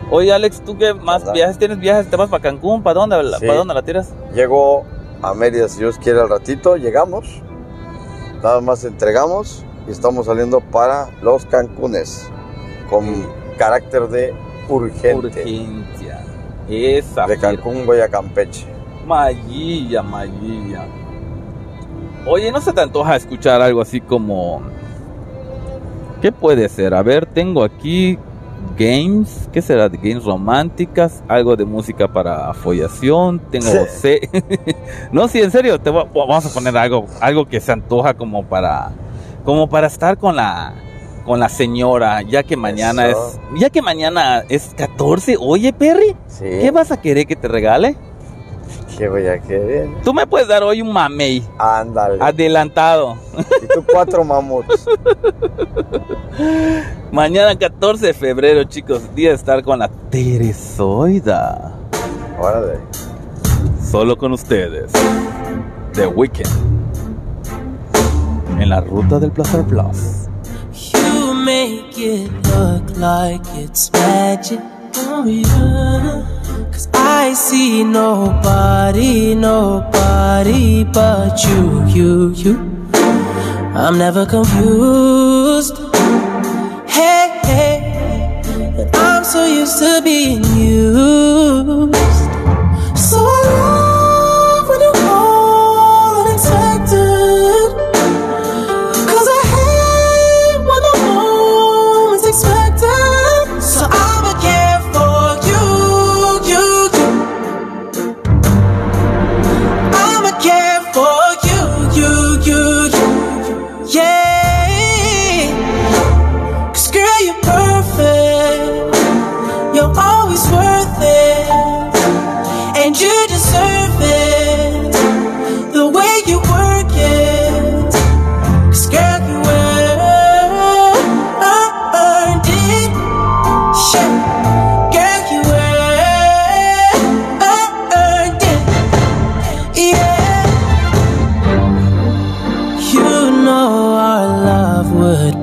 Oye, 0.10 0.32
Alex, 0.32 0.62
¿tú 0.62 0.78
qué 0.78 0.94
más 0.94 1.22
Anda. 1.24 1.34
viajes 1.34 1.58
tienes? 1.58 1.78
¿Viajes? 1.80 2.10
¿Te 2.10 2.16
vas 2.16 2.30
para 2.30 2.42
Cancún? 2.42 2.84
¿Para 2.84 3.02
dónde, 3.02 3.18
Sí. 3.40 3.46
¿Para 3.46 3.60
dónde 3.60 3.74
la 3.74 3.82
tiras? 3.82 4.14
Llego 4.34 4.84
a 5.22 5.34
Mérida, 5.34 5.68
si 5.68 5.80
Dios 5.80 5.98
quiere, 5.98 6.22
al 6.22 6.30
ratito. 6.30 6.78
Llegamos. 6.78 7.42
Nada 8.44 8.60
más 8.60 8.84
entregamos 8.84 9.64
y 9.88 9.92
estamos 9.92 10.26
saliendo 10.26 10.60
para 10.60 11.08
los 11.22 11.46
Cancunes. 11.46 12.30
Con 12.90 13.26
carácter 13.58 14.10
de 14.10 14.34
urgente. 14.68 15.28
Urgencia. 15.28 16.26
Esa. 16.68 17.26
De. 17.26 17.38
Cancún 17.38 17.86
voy 17.86 18.02
a 18.02 18.10
Campeche. 18.10 18.68
Maguilla, 19.08 20.04
maguilla. 20.04 20.86
Oye, 22.26 22.52
¿no 22.52 22.60
se 22.60 22.74
te 22.74 22.82
antoja 22.82 23.16
escuchar 23.16 23.62
algo 23.62 23.82
así 23.82 24.02
como... 24.02 24.62
¿Qué 26.22 26.32
puede 26.32 26.68
ser? 26.68 26.94
A 26.94 27.02
ver, 27.02 27.26
tengo 27.26 27.64
aquí 27.64 28.18
games. 28.78 29.48
¿Qué 29.52 29.62
será? 29.62 29.90
De 29.90 29.98
games 29.98 30.24
románticas. 30.24 31.24
Algo 31.28 31.56
de 31.56 31.66
música 31.66 32.08
para 32.12 32.54
follación. 32.54 33.40
Tengo... 33.52 33.68
Sí. 33.90 34.20
no, 35.12 35.28
sí, 35.28 35.42
en 35.42 35.52
serio. 35.52 35.80
Te 35.80 35.90
voy- 35.90 36.06
vamos 36.14 36.46
a 36.46 36.54
poner 36.54 36.76
algo, 36.78 37.06
algo 37.22 37.46
que 37.48 37.60
se 37.60 37.72
antoja 37.72 38.14
como 38.14 38.44
para... 38.46 38.92
Como 39.46 39.68
para 39.70 39.88
estar 39.88 40.18
con 40.18 40.36
la... 40.36 40.74
Con 41.26 41.40
la 41.40 41.48
señora, 41.48 42.22
ya 42.22 42.44
que 42.44 42.58
mañana 42.58 43.08
Eso. 43.08 43.40
es... 43.54 43.60
Ya 43.62 43.70
que 43.70 43.82
mañana 43.82 44.44
es 44.50 44.74
14. 44.76 45.38
Oye, 45.40 45.72
Perry, 45.72 46.16
Sí. 46.28 46.44
¿qué 46.44 46.70
vas 46.72 46.92
a 46.92 47.00
querer 47.00 47.26
que 47.28 47.38
te 47.38 47.48
regale? 47.48 47.96
¿Qué 48.98 49.10
voy 49.10 49.28
a 49.28 49.40
querer? 49.40 49.90
Tú 50.04 50.14
me 50.14 50.26
puedes 50.28 50.48
dar 50.48 50.62
hoy 50.64 50.82
un 50.82 50.94
mamey 50.94 51.44
Ándale. 51.58 52.24
adelantado. 52.24 53.16
Y 53.62 53.68
tú 53.68 53.84
cuatro 53.92 54.24
mamuts. 54.24 54.86
Mañana 57.12 57.58
14 57.58 58.08
de 58.08 58.14
febrero, 58.14 58.64
chicos, 58.66 59.02
día 59.16 59.30
de 59.30 59.36
estar 59.36 59.64
con 59.64 59.80
la 59.80 59.88
Teresoida. 60.10 61.74
Órale. 62.40 62.80
Solo 63.82 64.18
con 64.18 64.34
ustedes. 64.34 64.92
The 65.94 66.08
Weekend. 66.08 66.50
En 68.60 68.70
la 68.70 68.82
ruta 68.82 69.20
del 69.20 69.32
placer 69.32 69.64
plus. 69.64 70.28
You 70.94 71.34
make 71.34 71.98
it 71.98 72.30
look 72.48 72.98
like 72.98 73.44
it's 73.60 73.92
magic. 73.94 74.60
Cause 74.94 76.88
I 76.94 77.34
see 77.34 77.84
nobody, 77.84 79.34
nobody 79.34 80.84
but 80.84 81.44
you, 81.44 81.86
you, 81.88 82.30
you. 82.36 82.90
I'm 83.76 83.98
never 83.98 84.26
confused. 84.26 85.78
Hey, 86.88 87.40
hey. 87.44 88.42
I'm 88.94 89.24
so 89.24 89.46
used 89.46 89.80
to 89.80 90.02
being 90.04 90.44
used. 90.44 91.96
So 92.96 93.18
I 93.18 93.83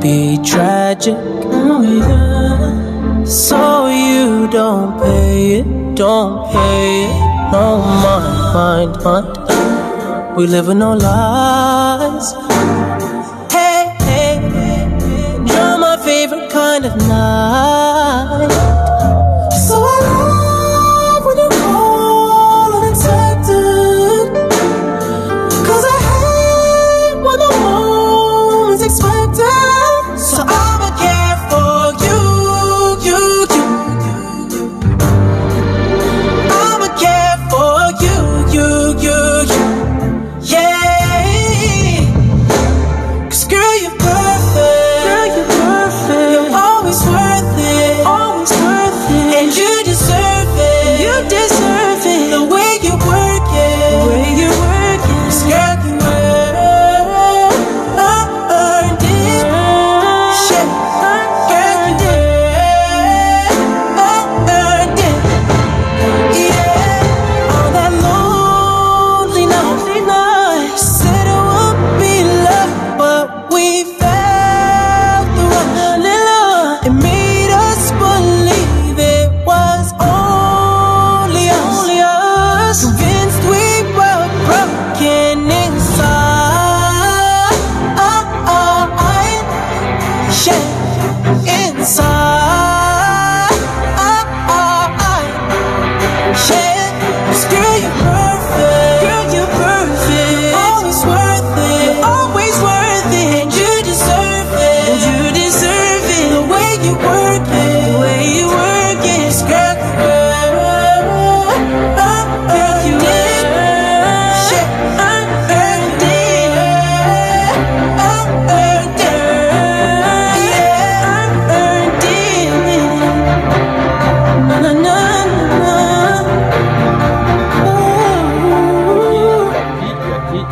magic. 0.02 1.16
Oh 1.16 1.83
yeah. 1.83 3.25
So 3.25 3.87
you 3.88 4.49
don't 4.49 5.00
pay 5.00 5.61
it, 5.61 5.95
don't 5.95 6.50
pay 6.52 7.04
it. 7.04 7.52
No 7.52 7.78
mind, 8.04 8.97
mind, 9.04 9.37
mind. 9.49 10.37
We 10.37 10.47
live 10.47 10.69
in 10.69 10.78
no 10.78 10.95
lies. 10.95 12.33
Hey, 13.52 13.95
hey, 14.09 14.35
you're 15.50 15.78
my 15.78 15.97
favorite 16.04 16.50
kind 16.50 16.87
of 16.87 16.97
night. 17.09 18.69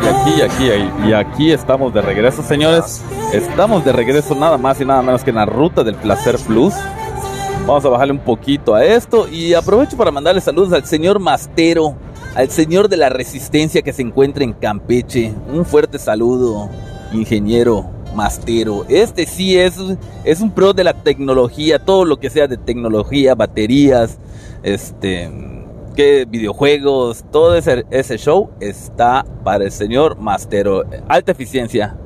Aquí, 0.09 0.41
aquí, 0.41 0.71
aquí, 0.71 1.07
y 1.07 1.13
aquí 1.13 1.51
estamos 1.51 1.93
de 1.93 2.01
regreso, 2.01 2.41
señores. 2.43 3.01
Estamos 3.33 3.85
de 3.85 3.91
regreso 3.91 4.35
nada 4.35 4.57
más 4.57 4.79
y 4.81 4.85
nada 4.85 5.01
menos 5.01 5.23
que 5.23 5.29
en 5.29 5.37
la 5.37 5.45
ruta 5.45 5.83
del 5.83 5.95
Placer 5.95 6.37
Plus. 6.47 6.73
Vamos 7.67 7.85
a 7.85 7.89
bajarle 7.89 8.13
un 8.13 8.19
poquito 8.19 8.73
a 8.73 8.83
esto 8.83 9.27
y 9.27 9.53
aprovecho 9.53 9.95
para 9.95 10.11
mandarle 10.11 10.41
saludos 10.41 10.73
al 10.73 10.85
señor 10.85 11.19
Mastero, 11.19 11.95
al 12.35 12.49
señor 12.49 12.89
de 12.89 12.97
la 12.97 13.09
resistencia 13.09 13.81
que 13.81 13.93
se 13.93 14.01
encuentra 14.01 14.43
en 14.43 14.53
Campeche. 14.53 15.33
Un 15.53 15.65
fuerte 15.65 15.99
saludo, 15.99 16.69
ingeniero 17.11 17.85
Mastero. 18.15 18.85
Este 18.89 19.27
sí 19.27 19.59
es, 19.59 19.75
es 20.23 20.41
un 20.41 20.51
pro 20.51 20.73
de 20.73 20.83
la 20.83 20.93
tecnología, 20.93 21.77
todo 21.77 22.05
lo 22.05 22.19
que 22.19 22.31
sea 22.31 22.47
de 22.47 22.57
tecnología, 22.57 23.35
baterías, 23.35 24.17
este, 24.63 25.29
que 25.99 26.23
videojuegos, 26.23 27.25
todo 27.29 27.57
ese, 27.57 27.85
ese 27.91 28.17
show 28.17 28.51
está 28.61 29.25
para 29.43 29.65
el 29.65 29.71
señor 29.73 30.17
Mastero. 30.17 30.85
Alta 31.09 31.33
eficiencia. 31.33 31.97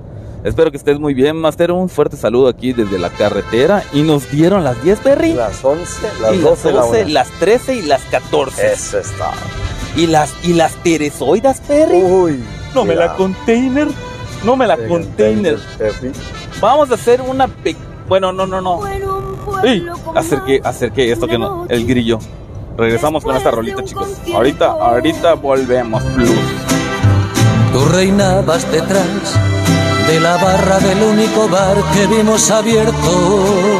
Espero 0.43 0.71
que 0.71 0.77
estés 0.77 0.99
muy 0.99 1.13
bien, 1.13 1.35
Mastero. 1.35 1.75
Un 1.75 1.89
fuerte 1.89 2.17
saludo 2.17 2.47
aquí 2.47 2.73
desde 2.73 2.97
la 2.97 3.11
carretera. 3.11 3.83
Y 3.93 4.01
nos 4.01 4.31
dieron 4.31 4.63
las 4.63 4.81
10, 4.83 4.99
Perry. 5.01 5.33
Las 5.33 5.63
11, 5.63 6.07
las 6.23 6.33
y 6.33 6.37
12, 6.39 6.65
las 6.71 6.73
la 6.73 6.81
12, 6.81 7.01
una. 7.03 7.13
las 7.13 7.29
13 7.39 7.75
y 7.75 7.81
las 7.83 8.01
14. 8.05 8.73
Eso 8.73 8.97
está. 8.97 9.31
Y 9.95 10.07
las 10.07 10.33
y 10.43 10.53
las 10.53 10.73
teresoidas, 10.81 11.61
Perry. 11.61 12.01
Uy. 12.01 12.43
no 12.73 12.85
me 12.85 12.95
la 12.95 13.03
mira. 13.03 13.15
container. 13.15 13.87
No 14.43 14.55
me 14.55 14.65
la 14.65 14.73
El 14.73 14.87
container. 14.87 15.59
Vamos 16.59 16.89
a 16.89 16.95
hacer 16.95 17.21
una 17.21 17.47
pe- 17.47 17.75
bueno, 18.09 18.33
no, 18.33 18.47
no, 18.47 18.59
no. 18.59 18.79
Ey, 19.63 19.85
acerqué, 20.15 20.61
acerqué 20.63 21.11
esto 21.11 21.27
que 21.27 21.37
no, 21.37 21.67
el 21.69 21.85
grillo. 21.85 22.17
Regresamos 22.77 23.23
con 23.23 23.35
esta 23.35 23.51
rolita, 23.51 23.83
chicos. 23.83 24.07
Ahorita, 24.33 24.65
ahorita 24.65 25.33
volvemos. 25.35 26.03
Plus. 26.15 26.29
Tú 27.71 27.85
reinabas 27.85 28.69
detrás 28.71 29.39
de 30.07 30.19
la 30.19 30.37
barra 30.37 30.79
del 30.79 31.03
único 31.03 31.47
bar 31.49 31.75
que 31.93 32.07
vimos 32.07 32.49
abierto. 32.49 33.79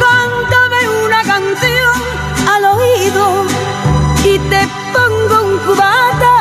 Cántame 0.00 0.88
una 1.04 1.22
canción 1.22 2.02
al 2.48 2.64
oído 2.64 3.44
y 4.24 4.38
te 4.48 4.68
pongo 4.92 5.42
un 5.44 5.58
cubata. 5.58 6.34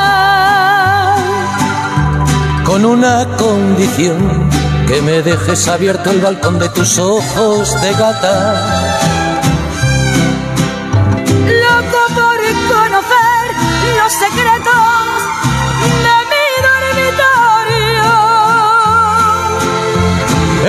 Con 2.66 2.86
una 2.86 3.28
condición, 3.38 4.50
que 4.88 5.02
me 5.02 5.22
dejes 5.22 5.68
abierto 5.68 6.12
el 6.12 6.22
balcón 6.22 6.60
de 6.60 6.70
tus 6.70 6.98
ojos 6.98 7.82
de 7.82 7.92
gata. 7.94 8.99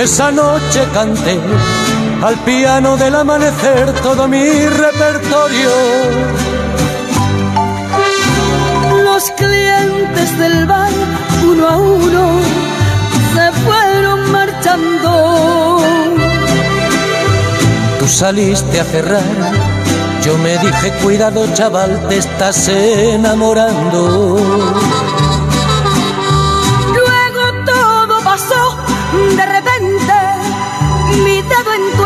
Esa 0.01 0.31
noche 0.31 0.87
canté 0.95 1.39
al 2.23 2.35
piano 2.39 2.97
del 2.97 3.13
amanecer 3.13 3.93
todo 4.01 4.27
mi 4.27 4.65
repertorio. 4.65 5.71
Los 9.03 9.29
clientes 9.37 10.39
del 10.39 10.65
bar, 10.65 10.91
uno 11.47 11.67
a 11.67 11.77
uno, 11.77 12.39
se 13.35 13.51
fueron 13.63 14.31
marchando. 14.31 15.79
Tú 17.99 18.07
saliste 18.07 18.79
a 18.79 18.85
cerrar, 18.85 19.21
yo 20.25 20.35
me 20.39 20.57
dije, 20.57 20.93
cuidado 21.03 21.45
chaval, 21.53 22.07
te 22.09 22.17
estás 22.17 22.67
enamorando. 22.69 24.39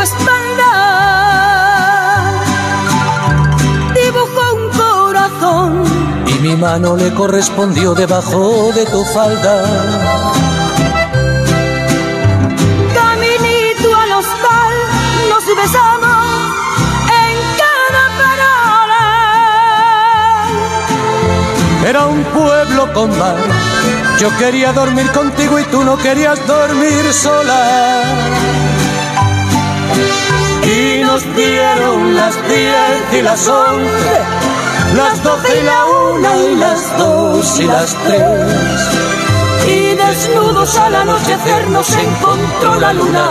Espalda 0.05 0.71
dibujó 4.01 4.43
un 4.59 4.65
corazón. 4.83 5.69
Y 6.27 6.33
mi 6.45 6.55
mano 6.55 6.95
le 6.95 7.13
correspondió 7.13 7.93
debajo 7.95 8.71
de 8.73 8.85
tu 8.85 9.03
falda. 9.05 9.55
Caminito 12.97 13.87
al 14.01 14.11
hostal, 14.19 14.75
nos 15.31 15.43
besamos 15.61 16.17
en 17.23 17.35
cada 17.61 18.03
parada. 18.21 19.03
Era 21.89 22.01
un 22.05 22.23
pueblo 22.25 22.81
con 22.93 23.09
mar. 23.17 23.37
Yo 24.19 24.29
quería 24.37 24.71
dormir 24.71 25.11
contigo 25.11 25.59
y 25.59 25.63
tú 25.65 25.83
no 25.83 25.97
querías 25.97 26.39
dormir 26.47 27.03
sola. 27.13 28.03
Nos 31.15 31.33
dieron 31.33 32.13
las 32.13 32.35
diez 32.45 33.13
y 33.13 33.21
las 33.21 33.47
once, 33.47 34.19
las 34.97 35.23
doce 35.23 35.61
y 35.61 35.63
la 35.63 35.85
una 35.85 36.35
y 36.35 36.55
las 36.57 36.97
dos 36.97 37.57
y 37.61 37.63
las 37.63 37.95
tres. 38.05 38.51
y 39.65 39.95
desnudos 39.95 40.77
al 40.77 40.93
anochecer 40.93 41.69
nos 41.69 41.89
encontró 41.95 42.75
la 42.81 42.91
luna. 42.91 43.29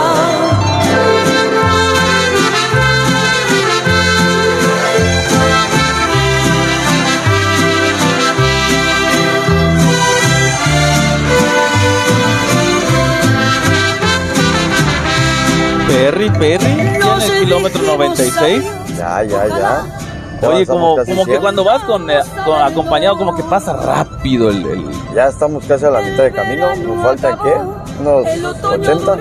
Perry, 15.95 16.29
Perry, 16.31 16.99
ya 16.99 17.15
en 17.15 17.21
el 17.21 17.39
kilómetro 17.45 17.81
96. 17.83 18.63
Ya, 18.97 19.23
ya, 19.23 19.47
ya. 19.47 20.47
Oye, 20.49 20.65
como, 20.65 20.97
como 20.97 21.25
que 21.25 21.31
100. 21.31 21.41
cuando 21.41 21.63
vas 21.63 21.81
con, 21.83 22.09
eh, 22.11 22.19
con 22.43 22.61
acompañado, 22.61 23.17
como 23.17 23.33
que 23.33 23.43
pasa 23.43 23.73
rápido 23.77 24.49
el, 24.49 24.65
el- 24.65 24.89
Ya 25.15 25.27
estamos 25.27 25.63
casi 25.65 25.85
a 25.85 25.91
la 25.91 26.01
mitad 26.01 26.23
de 26.23 26.31
camino. 26.33 26.75
Nos 26.75 27.01
faltan, 27.01 27.39
¿qué? 27.41 27.53
Unos 28.01 28.27
80. 28.65 29.17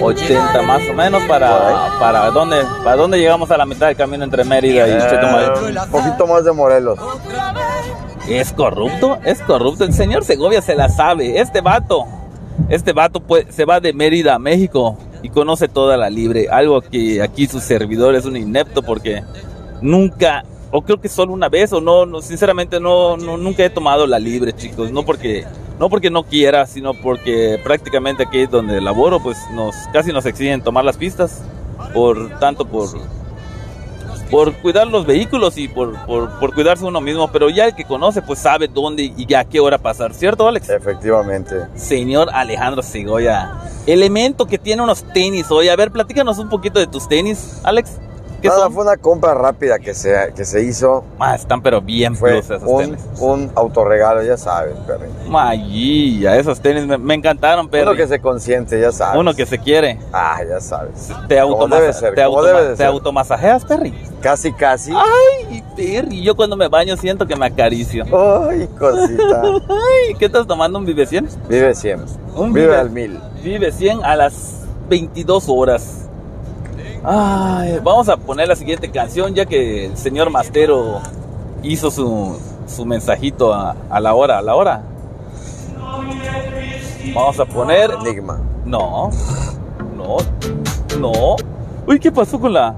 80 0.00 0.62
más 0.62 0.88
o 0.88 0.92
menos 0.94 1.22
para 1.24 1.88
para 1.98 2.30
dónde 2.30 2.62
para 2.84 2.96
dónde 2.96 3.18
llegamos 3.18 3.50
a 3.50 3.56
la 3.56 3.66
mitad 3.66 3.88
del 3.88 3.96
camino 3.96 4.22
entre 4.22 4.44
Mérida 4.44 4.86
y 4.86 4.92
Chetumal. 5.10 5.44
Eh, 5.44 5.78
un 5.84 5.90
poquito 5.90 6.26
más 6.28 6.44
de 6.44 6.52
Morelos. 6.52 6.98
Es 8.28 8.52
corrupto, 8.52 9.18
es 9.24 9.40
corrupto. 9.40 9.82
El 9.82 9.92
señor 9.92 10.24
Segovia 10.24 10.62
se 10.62 10.76
la 10.76 10.88
sabe. 10.88 11.40
Este 11.40 11.60
vato, 11.60 12.04
este 12.68 12.92
vato 12.92 13.18
pues, 13.18 13.46
se 13.50 13.64
va 13.64 13.80
de 13.80 13.92
Mérida 13.92 14.36
a 14.36 14.38
México 14.38 14.96
y 15.24 15.30
conoce 15.30 15.68
toda 15.68 15.96
la 15.96 16.10
libre. 16.10 16.48
Algo 16.50 16.82
que 16.82 17.22
aquí 17.22 17.46
su 17.46 17.58
servidor 17.58 18.14
es 18.14 18.26
un 18.26 18.36
inepto 18.36 18.82
porque 18.82 19.22
nunca, 19.80 20.44
o 20.70 20.82
creo 20.82 21.00
que 21.00 21.08
solo 21.08 21.32
una 21.32 21.48
vez, 21.48 21.72
o 21.72 21.80
no, 21.80 22.04
no 22.04 22.20
sinceramente 22.20 22.78
no, 22.78 23.16
no, 23.16 23.38
nunca 23.38 23.64
he 23.64 23.70
tomado 23.70 24.06
la 24.06 24.18
libre, 24.18 24.52
chicos. 24.52 24.92
No 24.92 25.02
porque, 25.02 25.46
no 25.80 25.88
porque 25.88 26.10
no 26.10 26.24
quiera, 26.24 26.66
sino 26.66 26.92
porque 26.92 27.58
prácticamente 27.64 28.24
aquí 28.24 28.44
donde 28.44 28.82
laboro, 28.82 29.18
pues 29.18 29.38
nos 29.54 29.74
casi 29.94 30.12
nos 30.12 30.26
exigen 30.26 30.60
tomar 30.60 30.84
las 30.84 30.98
pistas. 30.98 31.42
Por 31.94 32.38
tanto, 32.38 32.66
por 32.66 32.90
por 34.30 34.52
cuidar 34.54 34.86
los 34.86 35.06
vehículos 35.06 35.56
y 35.58 35.68
por, 35.68 35.98
por, 36.06 36.38
por 36.38 36.54
cuidarse 36.54 36.84
uno 36.84 37.00
mismo, 37.00 37.30
pero 37.30 37.50
ya 37.50 37.66
el 37.66 37.74
que 37.74 37.84
conoce 37.84 38.22
pues 38.22 38.38
sabe 38.38 38.68
dónde 38.68 39.12
y 39.16 39.34
a 39.34 39.44
qué 39.44 39.60
hora 39.60 39.78
pasar, 39.78 40.14
¿cierto 40.14 40.46
Alex? 40.48 40.70
Efectivamente. 40.70 41.66
Señor 41.74 42.28
Alejandro 42.32 42.82
Segoya, 42.82 43.52
elemento 43.86 44.46
que 44.46 44.58
tiene 44.58 44.82
unos 44.82 45.04
tenis 45.12 45.50
hoy, 45.50 45.68
a 45.68 45.76
ver, 45.76 45.90
platícanos 45.90 46.38
un 46.38 46.48
poquito 46.48 46.78
de 46.78 46.86
tus 46.86 47.08
tenis, 47.08 47.60
Alex. 47.64 47.98
¿Qué 48.44 48.48
Nada, 48.50 48.64
son? 48.64 48.74
fue 48.74 48.82
una 48.84 48.98
compra 48.98 49.32
rápida 49.32 49.78
que 49.78 49.94
se, 49.94 50.14
que 50.36 50.44
se 50.44 50.62
hizo. 50.62 51.02
Ah, 51.18 51.34
están 51.34 51.62
pero 51.62 51.80
bien 51.80 52.14
Fue 52.14 52.32
plus 52.32 52.44
esos 52.50 52.62
un, 52.66 52.78
tenis. 52.82 53.00
un 53.18 53.50
autorregalo, 53.54 54.22
ya 54.22 54.36
sabes, 54.36 54.74
perri. 54.86 55.06
Mayilla, 55.26 56.36
esos 56.36 56.60
tenis 56.60 56.86
me, 56.86 56.98
me 56.98 57.14
encantaron, 57.14 57.70
pero 57.70 57.92
Uno 57.92 57.96
que 57.96 58.06
se 58.06 58.20
consiente, 58.20 58.78
ya 58.78 58.92
sabes. 58.92 59.18
uno 59.18 59.32
que 59.32 59.46
se 59.46 59.58
quiere. 59.58 59.98
Ah, 60.12 60.40
ya 60.46 60.60
sabes. 60.60 61.08
Te, 61.26 61.36
debe 61.36 61.92
ser, 61.94 62.14
te, 62.14 62.22
automa- 62.22 62.46
debe 62.46 62.70
te 62.72 62.76
ser. 62.76 62.86
automasajeas, 62.88 63.64
Perry. 63.64 63.94
Casi, 64.20 64.52
casi. 64.52 64.92
Ay, 64.92 65.64
Perry, 65.74 66.22
yo 66.22 66.36
cuando 66.36 66.54
me 66.54 66.68
baño 66.68 66.98
siento 66.98 67.26
que 67.26 67.36
me 67.36 67.46
acaricio. 67.46 68.04
Ay, 68.04 68.68
cosita. 68.78 69.42
Ay, 69.70 70.14
¿qué 70.18 70.26
estás 70.26 70.46
tomando? 70.46 70.78
¿Un 70.78 70.84
Vive 70.84 71.06
100? 71.06 71.28
Vive 71.48 71.74
100. 71.74 72.04
Un 72.36 72.52
Vive 72.52 72.66
Vive- 72.66 72.76
al 72.78 72.90
mil. 72.90 73.18
Vive 73.42 73.72
100 73.72 74.04
a 74.04 74.16
las 74.16 74.64
22 74.90 75.46
horas. 75.48 76.03
Ay, 77.06 77.80
vamos 77.82 78.08
a 78.08 78.16
poner 78.16 78.48
la 78.48 78.56
siguiente 78.56 78.90
canción 78.90 79.34
ya 79.34 79.44
que 79.44 79.86
el 79.86 79.96
señor 79.98 80.30
Mastero 80.30 81.00
hizo 81.62 81.90
su, 81.90 82.40
su 82.66 82.86
mensajito 82.86 83.52
a, 83.52 83.76
a 83.90 84.00
la 84.00 84.14
hora, 84.14 84.38
a 84.38 84.42
la 84.42 84.54
hora. 84.54 84.82
Vamos 87.14 87.38
a 87.38 87.44
poner... 87.44 87.90
Enigma. 88.00 88.40
No, 88.64 89.10
no, 89.94 90.16
no. 90.98 91.36
Uy, 91.86 92.00
¿qué 92.00 92.10
pasó 92.10 92.40
con 92.40 92.54
la 92.54 92.74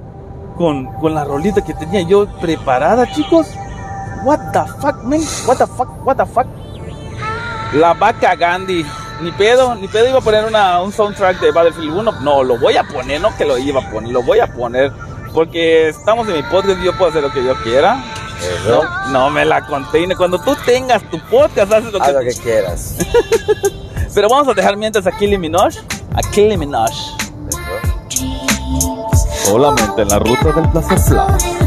con, 0.57 0.87
con 0.95 1.15
la 1.15 1.23
rolita 1.25 1.63
que 1.63 1.75
tenía 1.75 2.01
yo 2.03 2.27
preparada, 2.41 3.09
chicos? 3.13 3.47
What 4.25 4.41
the 4.53 4.65
fuck, 4.81 5.05
man? 5.05 5.21
What 5.47 5.59
the 5.59 5.67
fuck? 5.69 6.05
What 6.05 6.17
the 6.17 6.27
fuck? 6.27 6.47
La 7.75 7.95
vaca 7.95 8.35
Gandhi. 8.35 8.85
Ni 9.21 9.33
pedo, 9.33 9.75
ni 9.75 9.89
pedo 9.89 10.09
iba 10.09 10.19
a 10.19 10.23
poner 10.23 10.45
una, 10.45 10.83
un 10.83 10.93
soundtrack 10.93 11.41
de 11.41 11.51
Battlefield 11.51 11.97
1. 11.97 12.13
No, 12.21 12.45
lo 12.45 12.59
voy 12.59 12.77
a 12.77 12.85
poner, 12.85 13.21
no 13.21 13.35
que 13.37 13.45
lo 13.45 13.57
iba 13.57 13.81
a 13.81 13.91
poner, 13.91 14.13
lo 14.13 14.23
voy 14.23 14.41
a 14.41 14.47
poner. 14.47 14.93
Porque 15.33 15.89
estamos 15.89 16.29
en 16.29 16.35
mi 16.35 16.43
podcast 16.43 16.81
y 16.81 16.85
yo 16.85 16.97
puedo 16.97 17.11
hacer 17.11 17.23
lo 17.23 17.33
que 17.33 17.45
yo 17.45 17.55
quiera. 17.63 18.03
Eso. 18.41 18.83
No, 18.83 19.11
no 19.11 19.31
me 19.31 19.45
la 19.45 19.67
contiene. 19.67 20.15
Cuando 20.15 20.39
tú 20.39 20.55
tengas 20.65 21.03
tu 21.11 21.19
podcast, 21.31 21.73
haces 21.73 21.93
lo 21.93 22.03
Haz 22.03 22.13
lo 22.13 22.21
que, 22.21 22.29
que 22.29 22.41
quieras. 22.41 22.97
Pero 24.15 24.29
vamos 24.29 24.49
a 24.49 24.55
dejar 24.55 24.77
mientras 24.77 25.07
a 25.07 25.13
Kylie 25.13 25.39
Minogue. 25.39 25.77
A 26.15 26.23
Kylie 26.31 26.57
Minogue. 26.57 26.93
Solamente 29.45 30.03
en 30.03 30.09
la 30.09 30.19
ruta 30.19 30.53
del 30.53 30.69
placer 30.71 30.99
flash. 30.99 31.66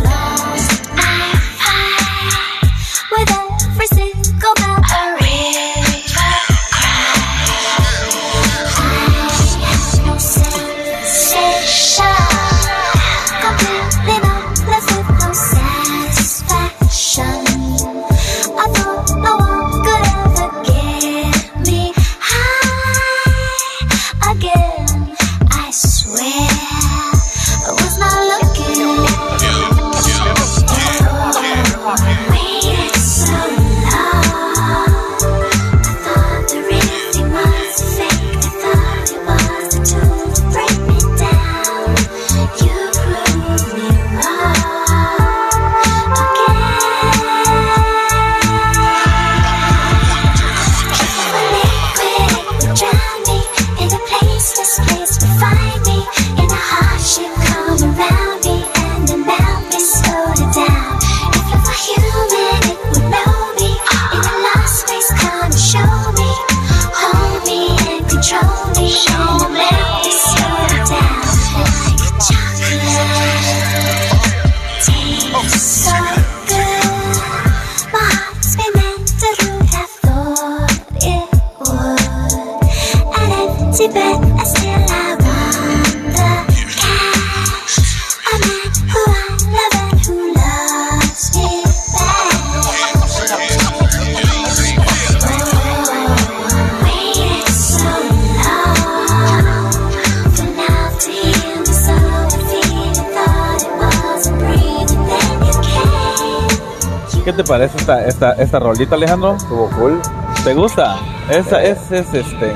Parece 107.49 107.77
esta, 107.77 108.05
esta, 108.05 108.31
esta 108.33 108.59
rolita, 108.59 108.95
Alejandro? 108.95 109.35
Estuvo 109.35 109.69
cool. 109.71 109.99
¿Te 110.43 110.53
gusta? 110.53 110.97
Esa 111.29 111.61
es, 111.63 111.91
es 111.91 112.13
este. 112.13 112.53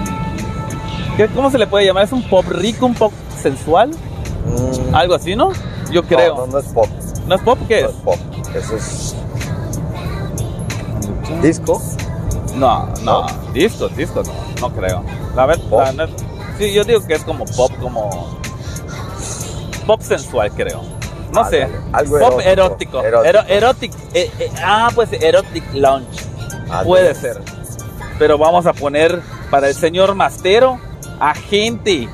¿qué- 1.17 1.27
¿Cómo 1.27 1.51
se 1.51 1.57
le 1.57 1.67
puede 1.67 1.85
llamar? 1.85 2.03
¿Es 2.05 2.11
un 2.13 2.23
pop 2.29 2.45
rico, 2.47 2.85
un 2.85 2.93
pop 2.93 3.11
sensual? 3.41 3.89
Mm, 3.89 4.95
Algo 4.95 5.15
así, 5.15 5.35
¿no? 5.35 5.49
Yo 5.91 6.03
creo. 6.03 6.35
No, 6.35 6.45
no, 6.45 6.53
no 6.53 6.59
es 6.59 6.65
pop. 6.67 6.87
¿No 7.27 7.35
es 7.35 7.41
pop? 7.41 7.57
¿Qué 7.67 7.81
No 7.81 7.89
es? 7.89 7.95
es 7.95 8.01
pop. 8.01 8.17
Eso 8.55 8.75
es. 8.75 9.15
Disco. 11.41 11.81
No, 12.55 12.87
no, 13.03 13.25
disco, 13.51 13.89
disco, 13.89 14.21
no, 14.23 14.31
no 14.69 14.75
creo. 14.75 15.03
La 15.35 15.47
verdad, 15.47 16.07
sí, 16.59 16.71
yo 16.71 16.83
digo 16.83 17.01
que 17.05 17.15
es 17.15 17.23
como 17.23 17.45
pop, 17.45 17.71
como 17.81 18.37
pop 19.87 20.01
sensual, 20.01 20.51
creo. 20.51 20.81
No 21.33 21.49
sé, 21.49 21.67
algo 21.91 22.19
pop 22.19 22.39
erótico, 22.43 23.01
erótico, 23.01 23.03
erótico. 23.03 23.25
Ero- 23.25 23.43
erotic, 23.47 23.91
eh, 24.13 24.31
eh, 24.39 24.51
ah, 24.63 24.89
pues 24.93 25.11
erotic 25.13 25.63
lounge, 25.73 26.07
Ándale. 26.63 26.85
puede 26.85 27.15
ser. 27.15 27.41
pero 28.19 28.37
vamos 28.37 28.65
a 28.67 28.73
poner 28.73 29.19
para 29.49 29.67
el 29.69 29.73
señor 29.75 30.13
Mastero 30.15 30.79
agente 31.19 32.07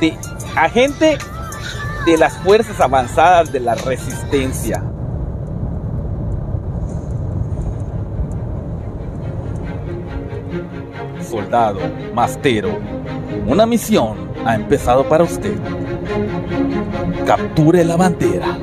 de 0.00 0.16
agente 0.56 1.16
de 2.06 2.16
las 2.18 2.34
fuerzas 2.38 2.78
avanzadas 2.80 3.50
de 3.52 3.60
la 3.60 3.74
resistencia. 3.74 4.82
Soldado 11.20 11.80
Mastero, 12.14 12.70
una 13.46 13.66
misión 13.66 14.29
ha 14.44 14.54
empezado 14.54 15.08
para 15.08 15.24
usted. 15.24 15.56
Capture 17.26 17.84
la 17.84 17.96
bandera. 17.96 18.58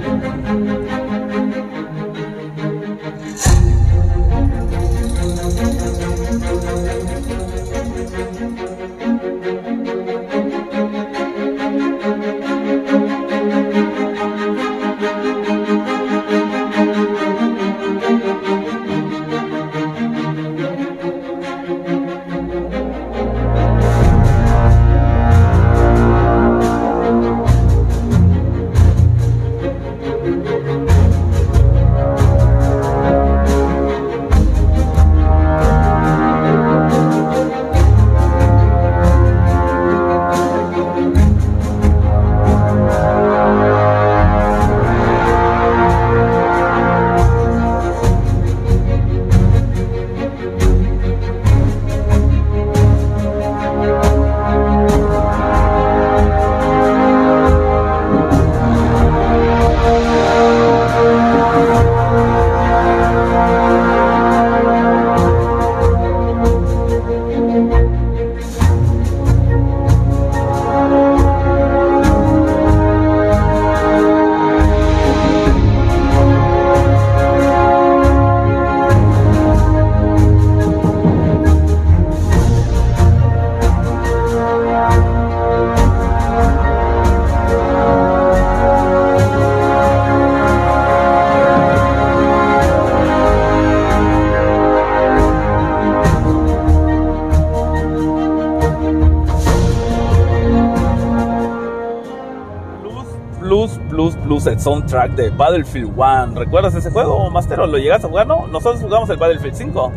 El 104.48 104.60
soundtrack 104.60 105.12
de 105.12 105.30
Battlefield 105.30 105.94
1. 105.96 106.36
¿Recuerdas 106.36 106.76
ese 106.76 106.90
juego, 106.90 107.30
Mastero? 107.30 107.68
¿Lo 107.68 107.78
llegaste 107.78 108.08
a 108.08 108.10
jugar? 108.10 108.28
No, 108.28 108.48
nosotros 108.48 108.82
jugamos 108.82 109.10
el 109.10 109.18
Battlefield 109.18 109.56
5. 109.56 109.92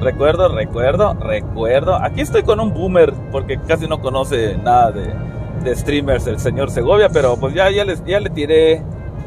Recuerdo, 0.00 0.48
recuerdo, 0.54 1.14
recuerdo. 1.14 1.94
Aquí 1.94 2.20
estoy 2.20 2.42
con 2.42 2.60
un 2.60 2.74
boomer 2.74 3.12
porque 3.30 3.58
casi 3.60 3.86
no 3.86 4.00
conoce 4.00 4.56
nada 4.58 4.90
de, 4.90 5.14
de 5.62 5.76
streamers 5.76 6.26
el 6.26 6.38
señor 6.38 6.70
Segovia, 6.70 7.08
pero 7.08 7.36
pues 7.36 7.54
ya, 7.54 7.70
ya, 7.70 7.84
les, 7.84 8.04
ya 8.04 8.20
le 8.20 8.30
tiré 8.30 8.82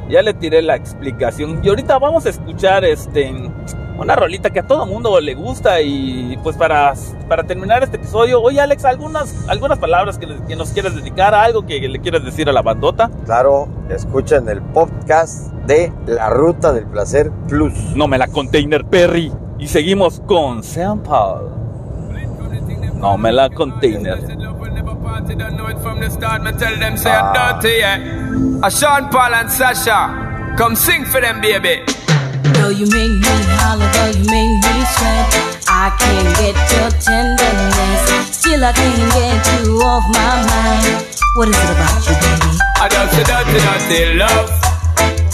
ya 0.10 0.22
le 0.22 0.34
tiré 0.34 0.62
la 0.62 0.76
explicación. 0.76 1.62
Y 1.64 1.70
ahorita 1.70 1.98
vamos 1.98 2.26
a 2.26 2.30
escuchar 2.30 2.86
este 2.86 3.34
una 3.98 4.16
rolita 4.16 4.50
que 4.50 4.60
a 4.60 4.68
todo 4.68 4.86
mundo 4.86 5.20
le 5.22 5.36
gusta 5.36 5.82
y 5.82 6.38
pues 6.44 6.58
para, 6.58 6.94
para 7.30 7.44
terminar 7.44 7.82
este 7.84 7.98
episodio, 8.06 8.42
oye 8.42 8.62
Alex, 8.62 8.86
algunas, 8.86 9.34
algunas 9.50 9.80
palabras 9.80 10.18
que, 10.20 10.28
le- 10.28 10.38
que 10.48 10.56
nos 10.56 10.70
quieres 10.70 10.96
dedicar, 10.96 11.34
algo 11.34 11.66
que 11.66 11.80
le 11.80 12.00
quieres 12.00 12.24
decir 12.24 12.48
a 12.48 12.54
la 12.54 12.62
bandota. 12.62 13.10
Claro, 13.26 13.68
escuchen 13.90 14.48
el 14.48 14.62
podcast 14.62 15.52
de 15.66 15.92
La 16.06 16.30
Ruta 16.30 16.72
del 16.72 16.86
Placer 16.86 17.32
Plus. 17.48 17.74
No 17.96 18.08
me 18.08 18.18
la 18.18 18.28
container 18.28 18.86
Perry. 18.86 19.32
Y 19.58 19.68
seguimos 19.68 20.22
con 20.28 20.64
Sean 20.64 21.00
Paul. 21.02 21.50
No 22.96 23.18
me 23.18 23.32
la 23.32 23.50
container. 23.50 24.20
Don't 25.38 25.58
know 25.58 25.68
it 25.70 25.78
from 25.80 26.00
the 26.00 26.10
start, 26.10 26.44
me 26.44 26.52
tell 26.54 26.78
them 26.78 26.98
say 26.98 27.10
I'm 27.12 27.34
dirty, 27.34 27.78
yeah. 27.80 28.60
A 28.64 28.70
Sean 28.70 29.10
Paul 29.10 29.34
and 29.34 29.50
Sasha, 29.50 30.54
come 30.58 30.76
sing 30.76 31.06
for 31.06 31.20
them, 31.22 31.42
baby. 31.42 31.82
Though 32.54 32.70
you 32.70 32.86
make 32.88 33.12
me 33.12 33.56
holler, 33.58 33.90
though 33.92 34.12
you 34.12 34.26
make 34.26 34.62
me 34.62 34.86
sweat, 34.86 35.45
I 35.86 35.94
can't 36.02 36.34
get 36.42 36.58
your 36.74 36.90
tenderness. 36.98 38.10
Still, 38.34 38.66
I 38.66 38.74
can't 38.74 38.98
get 39.14 39.46
you 39.62 39.78
off 39.86 40.02
my 40.10 40.42
mind. 40.50 41.06
What 41.36 41.50
is 41.50 41.62
it 41.62 41.70
about 41.78 42.02
you, 42.10 42.18
baby? 42.26 42.58
I 42.82 42.90
dirty, 42.90 43.22
dirty, 43.22 43.62
dirty 43.62 44.18
love. 44.18 44.50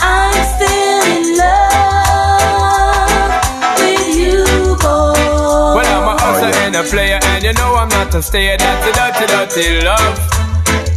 I'm 0.03 0.35
still 0.51 1.07
in 1.15 1.39
love 1.39 2.51
with 3.79 4.11
you, 4.11 4.43
boy. 4.75 5.15
Well, 5.71 5.87
I'm 5.87 6.03
a 6.03 6.19
hustler 6.19 6.51
oh, 6.51 6.65
and 6.67 6.75
a 6.75 6.83
player, 6.83 7.19
and 7.31 7.45
you 7.45 7.53
know 7.53 7.75
I'm 7.75 7.87
not 7.87 8.13
a 8.13 8.21
stayer. 8.21 8.57
That's 8.57 8.83
a 8.83 8.91
dirty, 8.91 9.31
dirty 9.31 9.79
love. 9.87 10.19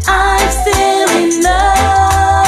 I'm 0.09 0.51
still 0.51 1.11
in 1.15 1.31
love 1.45 2.44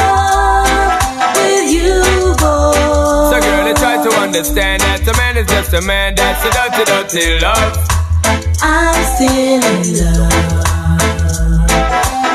understand 4.26 4.82
that 4.82 5.06
a 5.06 5.14
man 5.22 5.38
is 5.38 5.46
just 5.46 5.72
a 5.72 5.80
man. 5.86 6.16
That's 6.18 6.42
a 6.42 6.50
dirty, 6.50 6.82
dirty 6.82 7.38
love. 7.38 7.78
I'm 8.58 8.98
still 9.14 9.62
in 9.62 9.86
love 10.02 10.34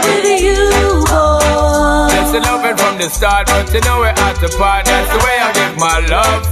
with 0.07 0.23
you, 0.39 1.03
boy. 1.11 2.07
That's 2.15 2.31
the 2.31 2.39
loving 2.47 2.77
from 2.79 2.95
the 2.95 3.09
start, 3.11 3.47
but 3.47 3.67
you 3.75 3.81
know 3.83 3.99
we're 3.99 4.15
at 4.15 4.39
the 4.39 4.47
part. 4.55 4.85
That's 4.87 5.11
the 5.11 5.19
way 5.19 5.35
I 5.35 5.51
give 5.51 5.75
my 5.83 5.99
love. 6.07 6.47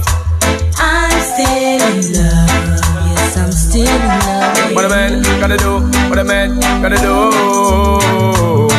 I'm 0.76 1.16
still 1.32 1.88
in 1.88 2.04
love. 2.20 2.84
Yes, 3.16 3.40
I'm 3.40 3.52
still 3.52 3.88
in 3.88 4.12
love. 4.12 4.76
What 4.76 4.84
a 4.84 4.88
man 4.92 5.22
gonna 5.40 5.56
do? 5.56 5.80
What 6.10 6.18
a 6.18 6.24
man 6.24 6.60
gonna 6.84 7.00
do? 7.00 8.69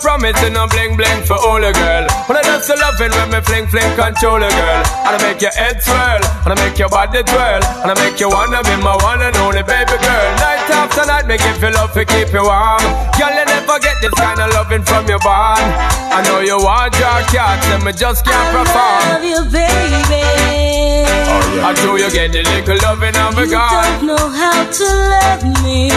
Promise 0.00 0.36
and 0.42 0.54
no 0.54 0.66
bling 0.68 0.96
bling 0.96 1.22
for 1.28 1.36
all 1.36 1.62
a 1.62 1.72
girl. 1.72 2.04
When 2.26 2.36
I 2.36 2.42
just 2.42 2.68
loving 2.72 3.12
when 3.12 3.28
me 3.30 3.40
fling 3.44 3.66
fling 3.68 3.92
control 3.96 4.40
a 4.42 4.48
girl. 4.50 4.82
And 5.06 5.12
I 5.16 5.18
make 5.22 5.40
your 5.40 5.52
head 5.52 5.82
swirl, 5.82 6.20
and 6.44 6.50
I 6.52 6.56
make 6.56 6.78
your 6.78 6.88
body 6.88 7.22
twirl, 7.22 7.62
and 7.84 7.88
I 7.90 7.94
make 8.00 8.18
you 8.20 8.28
wanna 8.28 8.62
be 8.64 8.74
my 8.82 8.96
one 9.04 9.22
and 9.22 9.36
only 9.38 9.62
baby 9.62 9.96
girl. 10.00 10.28
Night 10.40 10.64
after 10.70 11.04
night, 11.06 11.26
give 11.28 11.62
you 11.62 11.70
love 11.70 11.92
to 11.92 12.04
keep 12.04 12.32
you 12.32 12.42
warm. 12.44 12.82
Girl, 13.18 13.32
you 13.32 13.44
never 13.44 13.78
get 13.78 13.96
this 14.00 14.14
kind 14.16 14.40
of 14.40 14.48
loving 14.54 14.82
from 14.82 15.06
your 15.06 15.20
bond. 15.20 15.60
I 16.10 16.22
know 16.26 16.40
you 16.40 16.58
want 16.58 16.94
your 16.98 17.20
cat, 17.30 17.60
and 17.74 17.84
me 17.84 17.92
just 17.92 18.24
can't 18.24 18.48
perform. 18.56 19.02
I 19.04 19.20
Love 19.20 19.24
you, 19.24 19.40
baby. 19.52 20.24
I 21.60 21.74
do 21.74 21.96
you 22.00 22.10
get 22.10 22.32
the 22.32 22.42
little 22.42 22.78
loving 22.82 23.16
of 23.16 23.36
a 23.38 23.44
You 23.44 23.52
don't 23.52 24.06
know 24.06 24.26
how 24.32 24.64
to 24.64 24.86
love 25.12 25.44
me. 25.62 25.90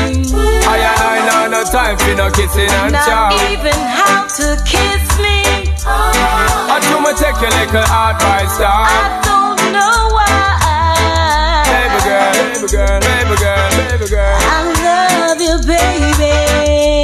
I 0.65 1.23
know 1.27 1.47
no 1.49 1.63
time 1.63 1.97
for 1.97 2.13
no 2.15 2.29
kissing 2.31 2.69
and 2.69 2.91
Not 2.93 3.05
chow. 3.05 3.51
even 3.51 3.77
how 3.99 4.25
to 4.37 4.47
kiss 4.65 5.05
me. 5.21 5.39
I 5.85 6.77
do 6.81 6.95
me 7.05 7.11
take 7.21 7.37
your 7.43 7.51
little 7.53 7.85
advice, 7.85 8.57
I 8.57 8.65
dog. 8.65 9.23
don't 9.29 9.61
know 9.75 9.97
why. 10.17 11.63
Baby 11.69 11.99
girl, 12.07 12.33
baby 12.33 12.67
girl, 12.73 12.99
baby 12.99 13.35
girl, 13.43 13.69
baby 13.77 14.07
girl. 14.09 14.37
I 14.41 14.59
love 14.87 15.39
you, 15.41 15.55
baby. 15.67 16.33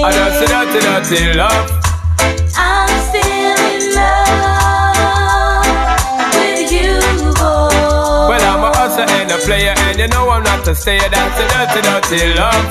I 0.01 0.09
dirty, 0.15 0.45
dirty, 0.49 0.79
dirty 0.87 1.21
love. 1.37 1.67
I'm 2.57 2.89
still 3.09 3.59
in 3.69 3.83
love 3.99 5.75
with 6.35 6.71
you, 6.71 6.97
boy. 7.37 8.29
Well, 8.29 8.43
I'm 8.51 8.63
a 8.63 8.71
hustler 8.75 9.05
and 9.09 9.29
a 9.31 9.37
player, 9.45 9.75
and 9.87 9.99
you 9.99 10.07
know 10.07 10.29
I'm 10.29 10.43
not 10.43 10.67
a 10.67 10.73
stayer. 10.75 11.09
That's 11.09 11.37
a 11.39 11.45
dirty, 11.51 11.81
dirty 11.87 12.33
love. 12.39 12.65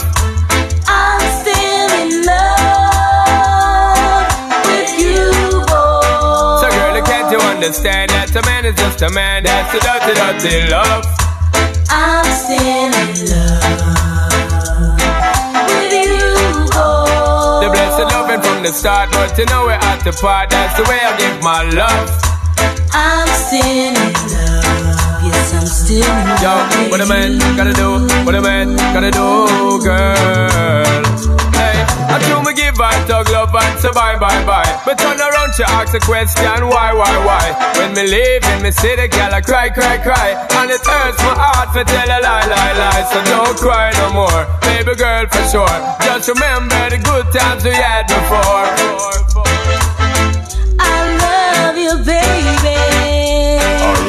Understand 7.69 8.09
that 8.09 8.33
a 8.33 8.41
man 8.49 8.65
is 8.65 8.73
just 8.81 9.05
a 9.05 9.11
man? 9.13 9.45
That's 9.45 9.69
a 9.77 9.81
dirty, 9.85 10.17
dirty 10.17 10.73
love. 10.73 11.05
I'm 11.93 12.25
still 12.25 12.65
in 12.65 12.89
love 13.29 13.85
with 15.69 15.93
you, 15.93 16.65
boy. 16.73 17.61
The 17.61 17.69
blessed 17.69 18.09
loving 18.09 18.41
from 18.41 18.65
the 18.65 18.73
start, 18.73 19.13
but 19.13 19.37
you 19.37 19.45
know 19.53 19.69
we're 19.69 19.77
at 19.77 20.01
the 20.01 20.17
part. 20.17 20.49
That's 20.49 20.81
the 20.81 20.89
way 20.89 20.97
I 20.97 21.13
give 21.21 21.45
my 21.45 21.69
love. 21.77 22.09
I'm 22.97 23.29
still 23.37 23.61
in 23.61 23.93
love. 23.93 25.29
Yes, 25.29 25.53
I'm 25.53 25.69
still 25.69 26.09
in 26.09 26.25
love. 26.41 26.73
Yo, 26.73 26.89
what 26.89 27.05
a 27.05 27.07
man 27.07 27.37
gotta 27.53 27.77
do, 27.77 28.01
what 28.25 28.35
a 28.35 28.41
man 28.41 28.77
gotta 28.97 29.13
do, 29.13 29.77
girl. 29.85 31.38
I 32.19 32.27
do 32.27 32.43
me 32.43 32.53
give 32.55 32.75
and 32.75 33.03
talk 33.07 33.31
love 33.31 33.55
and 33.55 33.79
say 33.79 33.93
bye 33.95 34.19
bye 34.19 34.43
bye. 34.45 34.67
But 34.85 34.99
turn 34.99 35.19
around 35.21 35.53
to 35.55 35.65
ask 35.79 35.95
a 35.95 36.01
question, 36.01 36.67
why, 36.67 36.91
why, 36.93 37.15
why? 37.23 37.47
When 37.79 37.95
me 37.95 38.03
leave 38.11 38.43
in 38.43 38.63
me 38.63 38.71
city, 38.73 39.07
girl, 39.07 39.31
I 39.33 39.41
cry, 39.41 39.71
cry, 39.71 39.99
cry. 40.03 40.35
And 40.59 40.71
it 40.71 40.83
hurts 40.83 41.19
my 41.23 41.35
heart 41.39 41.71
to 41.79 41.85
tell 41.85 42.09
a 42.11 42.19
lie, 42.19 42.47
lie, 42.51 42.75
lie. 42.75 43.05
So 43.13 43.19
don't 43.31 43.57
cry 43.59 43.91
no 44.03 44.07
more, 44.19 44.43
baby 44.67 44.95
girl, 44.99 45.27
for 45.31 45.45
sure. 45.47 45.79
Just 46.03 46.29
remember 46.29 46.91
the 46.91 46.99
good 46.99 47.27
times 47.31 47.63
we 47.63 47.71
had 47.71 48.07
before. 48.11 48.67
I 50.81 50.99
love 51.23 51.77
you, 51.79 51.95
baby. 52.05 52.88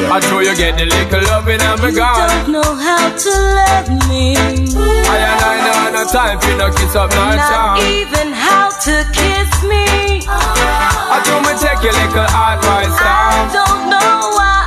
I 0.08 0.18
know 0.30 0.40
you 0.40 0.54
get 0.56 0.76
the 0.78 0.86
little 0.86 1.22
loving 1.28 1.60
me 1.60 1.90
You 1.92 2.00
don't 2.00 2.48
know 2.50 2.70
how 2.74 3.04
to 3.12 3.30
love 3.58 3.88
me. 4.08 4.36
I 4.36 5.16
and 5.20 5.42
I 5.44 5.54
know 5.66 5.80
no 5.98 6.02
time 6.10 6.38
for 6.40 6.54
no 6.56 6.70
kiss 6.72 6.94
up, 6.96 7.10
no 7.10 7.20
Not 7.36 7.78
even 7.84 8.32
how 8.32 8.70
to 8.70 8.94
kiss 9.12 9.50
me. 9.68 9.84
I 10.26 11.20
do 11.24 11.34
me 11.44 11.52
take 11.60 11.82
your 11.84 11.92
little 11.92 12.24
advice 12.26 12.96
I 12.96 13.04
down. 13.04 13.52
don't 13.52 13.82
know 13.90 14.30
why. 14.38 14.66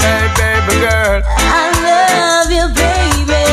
Hey, 0.00 0.26
baby 0.38 0.74
girl. 0.80 1.20
I 1.26 1.64
love 1.86 2.50
you, 2.50 2.66
baby. 2.74 3.44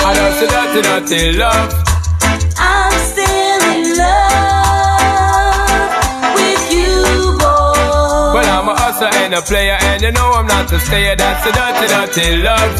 I 0.00 0.10
don't 0.16 0.34
see 0.38 0.48
dirty, 0.48 0.80
dirty 0.82 1.38
love. 1.38 1.70
Hustler 8.96 9.12
and 9.24 9.34
a 9.34 9.42
player, 9.42 9.76
and 9.80 10.02
you 10.02 10.12
know 10.12 10.32
I'm 10.32 10.46
not 10.46 10.72
a 10.72 10.80
stayer. 10.80 11.16
That's 11.16 11.44
the 11.44 11.52
dirty, 11.52 11.86
dirty 11.92 12.36
love. 12.42 12.72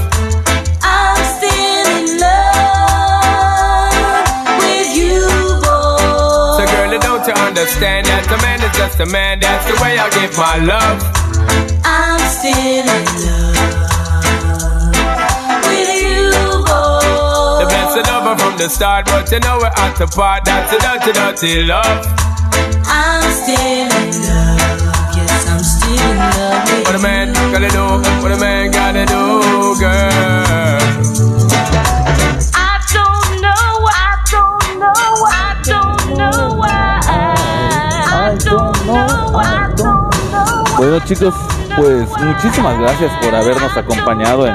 I'm 0.83 1.25
still 1.37 1.87
in 1.99 2.19
love 2.21 3.45
with 4.61 4.97
you, 4.97 5.21
boy. 5.61 6.57
So, 6.57 6.65
girl, 6.73 6.93
don't 7.01 7.27
you 7.27 7.35
understand 7.35 8.07
that 8.07 8.25
a 8.33 8.39
man 8.41 8.63
is 8.65 8.73
just 8.77 9.01
a 9.01 9.07
man? 9.07 9.41
That's 9.41 9.67
the 9.67 9.75
way 9.83 9.99
I 9.99 10.09
give 10.11 10.37
my 10.39 10.57
love. 10.65 10.99
I'm 11.85 12.21
still 12.33 12.89
in 12.97 13.07
love 13.27 13.57
with 15.69 15.91
you, 16.01 16.33
boy. 16.65 17.61
The 17.61 17.69
best 17.69 17.99
of 17.99 18.07
lover 18.09 18.37
from 18.41 18.57
the 18.59 18.69
start, 18.69 19.05
but 19.07 19.31
you 19.31 19.41
know 19.41 19.59
we're 19.61 19.67
at 19.67 19.97
the 19.99 20.07
part. 20.07 20.45
That's 20.45 20.73
the 20.73 20.79
dirty, 20.81 21.13
dirty 21.13 21.63
love. 21.65 22.26
Bueno 40.89 41.05
chicos, 41.05 41.35
pues 41.77 42.09
muchísimas 42.23 42.79
gracias 42.79 43.11
por 43.21 43.35
habernos 43.35 43.77
acompañado 43.77 44.47
en, 44.47 44.55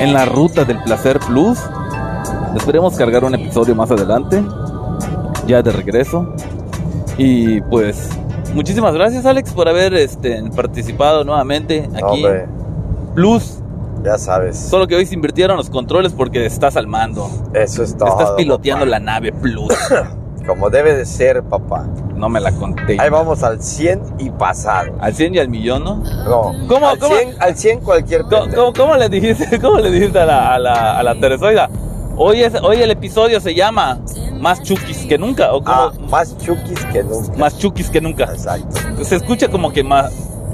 en 0.00 0.12
la 0.12 0.24
ruta 0.24 0.64
del 0.64 0.82
placer 0.82 1.20
plus. 1.20 1.60
Esperemos 2.56 2.96
cargar 2.96 3.22
un 3.22 3.36
episodio 3.36 3.76
más 3.76 3.88
adelante, 3.92 4.42
ya 5.46 5.62
de 5.62 5.70
regreso. 5.70 6.34
Y 7.16 7.60
pues 7.60 8.08
muchísimas 8.52 8.94
gracias 8.94 9.24
Alex 9.26 9.52
por 9.52 9.68
haber 9.68 9.94
este, 9.94 10.42
participado 10.50 11.22
nuevamente 11.22 11.88
aquí. 11.94 12.24
Hombre, 12.24 12.48
Plus, 13.14 13.60
ya 14.02 14.18
sabes. 14.18 14.58
solo 14.58 14.88
que 14.88 14.96
hoy 14.96 15.06
se 15.06 15.14
invirtieron 15.14 15.56
los 15.56 15.70
controles 15.70 16.14
porque 16.14 16.46
estás 16.46 16.76
al 16.76 16.88
mando. 16.88 17.30
Eso 17.54 17.84
es 17.84 17.96
todo. 17.96 18.08
Estás 18.08 18.32
piloteando 18.32 18.84
la 18.84 18.98
nave 18.98 19.30
Plus. 19.30 19.72
Como 20.46 20.70
debe 20.70 20.94
de 20.94 21.04
ser, 21.04 21.42
papá. 21.42 21.86
No 22.14 22.28
me 22.28 22.40
la 22.40 22.52
conté. 22.52 22.96
Ahí 23.00 23.10
vamos 23.10 23.42
al 23.42 23.60
100 23.62 24.00
y 24.18 24.30
pasado. 24.30 24.92
Al 25.00 25.12
100 25.14 25.34
y 25.34 25.38
al 25.38 25.48
millón, 25.48 25.84
¿no? 25.84 25.96
No. 25.96 26.52
¿Cómo, 26.68 26.88
al, 26.88 26.98
cómo? 26.98 27.16
100, 27.16 27.34
al 27.40 27.56
100 27.56 27.80
cualquier 27.80 28.22
¿Cómo, 28.22 28.42
pendejo. 28.42 28.62
cómo- 28.62 28.72
cómo 28.74 28.96
le 28.96 29.08
dijiste, 29.08 29.58
cómo 29.60 29.78
le 29.78 29.90
dijiste 29.90 30.18
a 30.20 30.24
la, 30.26 30.54
a 30.54 30.58
la, 30.58 30.98
a 30.98 31.02
la 31.02 31.14
Teresoida? 31.16 31.68
Hoy, 32.16 32.42
es, 32.42 32.54
hoy 32.62 32.80
el 32.80 32.90
episodio 32.90 33.40
se 33.40 33.54
llama 33.54 33.98
Más 34.40 34.62
Chukis 34.62 35.04
que 35.06 35.18
nunca. 35.18 35.52
¿o 35.52 35.62
cómo? 35.62 35.76
Ah, 35.76 35.92
más 36.08 36.34
chukis 36.38 36.82
que 36.86 37.02
nunca. 37.02 37.36
Más 37.36 37.58
Chukis 37.58 37.90
que 37.90 38.00
nunca. 38.00 38.24
Exacto. 38.24 39.04
Se 39.04 39.16
escucha 39.16 39.48
como 39.48 39.70
que 39.70 39.82
más, 39.84 40.12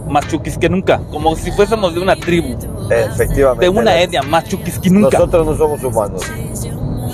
más 0.08 0.26
Chukis 0.26 0.58
que 0.58 0.68
nunca. 0.68 1.00
Como 1.12 1.36
si 1.36 1.52
fuésemos 1.52 1.94
de 1.94 2.00
una 2.00 2.16
tribu. 2.16 2.56
Efectivamente. 2.90 3.64
De 3.66 3.68
una 3.68 4.00
etnia. 4.00 4.22
Más 4.22 4.44
Chukis 4.48 4.78
que 4.80 4.90
nunca. 4.90 5.18
Nosotros 5.18 5.46
no 5.46 5.56
somos 5.56 5.84
humanos. 5.84 6.22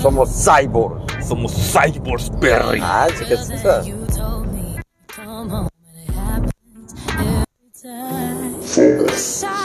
Somos 0.01 0.29
cyborgs. 0.31 1.08
somos 1.29 1.51
cyborgs, 1.53 2.31
Perry. 2.41 2.79
Ah, 2.81 3.07
sí 3.15 3.23
que 3.23 3.35
es 3.35 3.47
cyborg, 3.47 3.67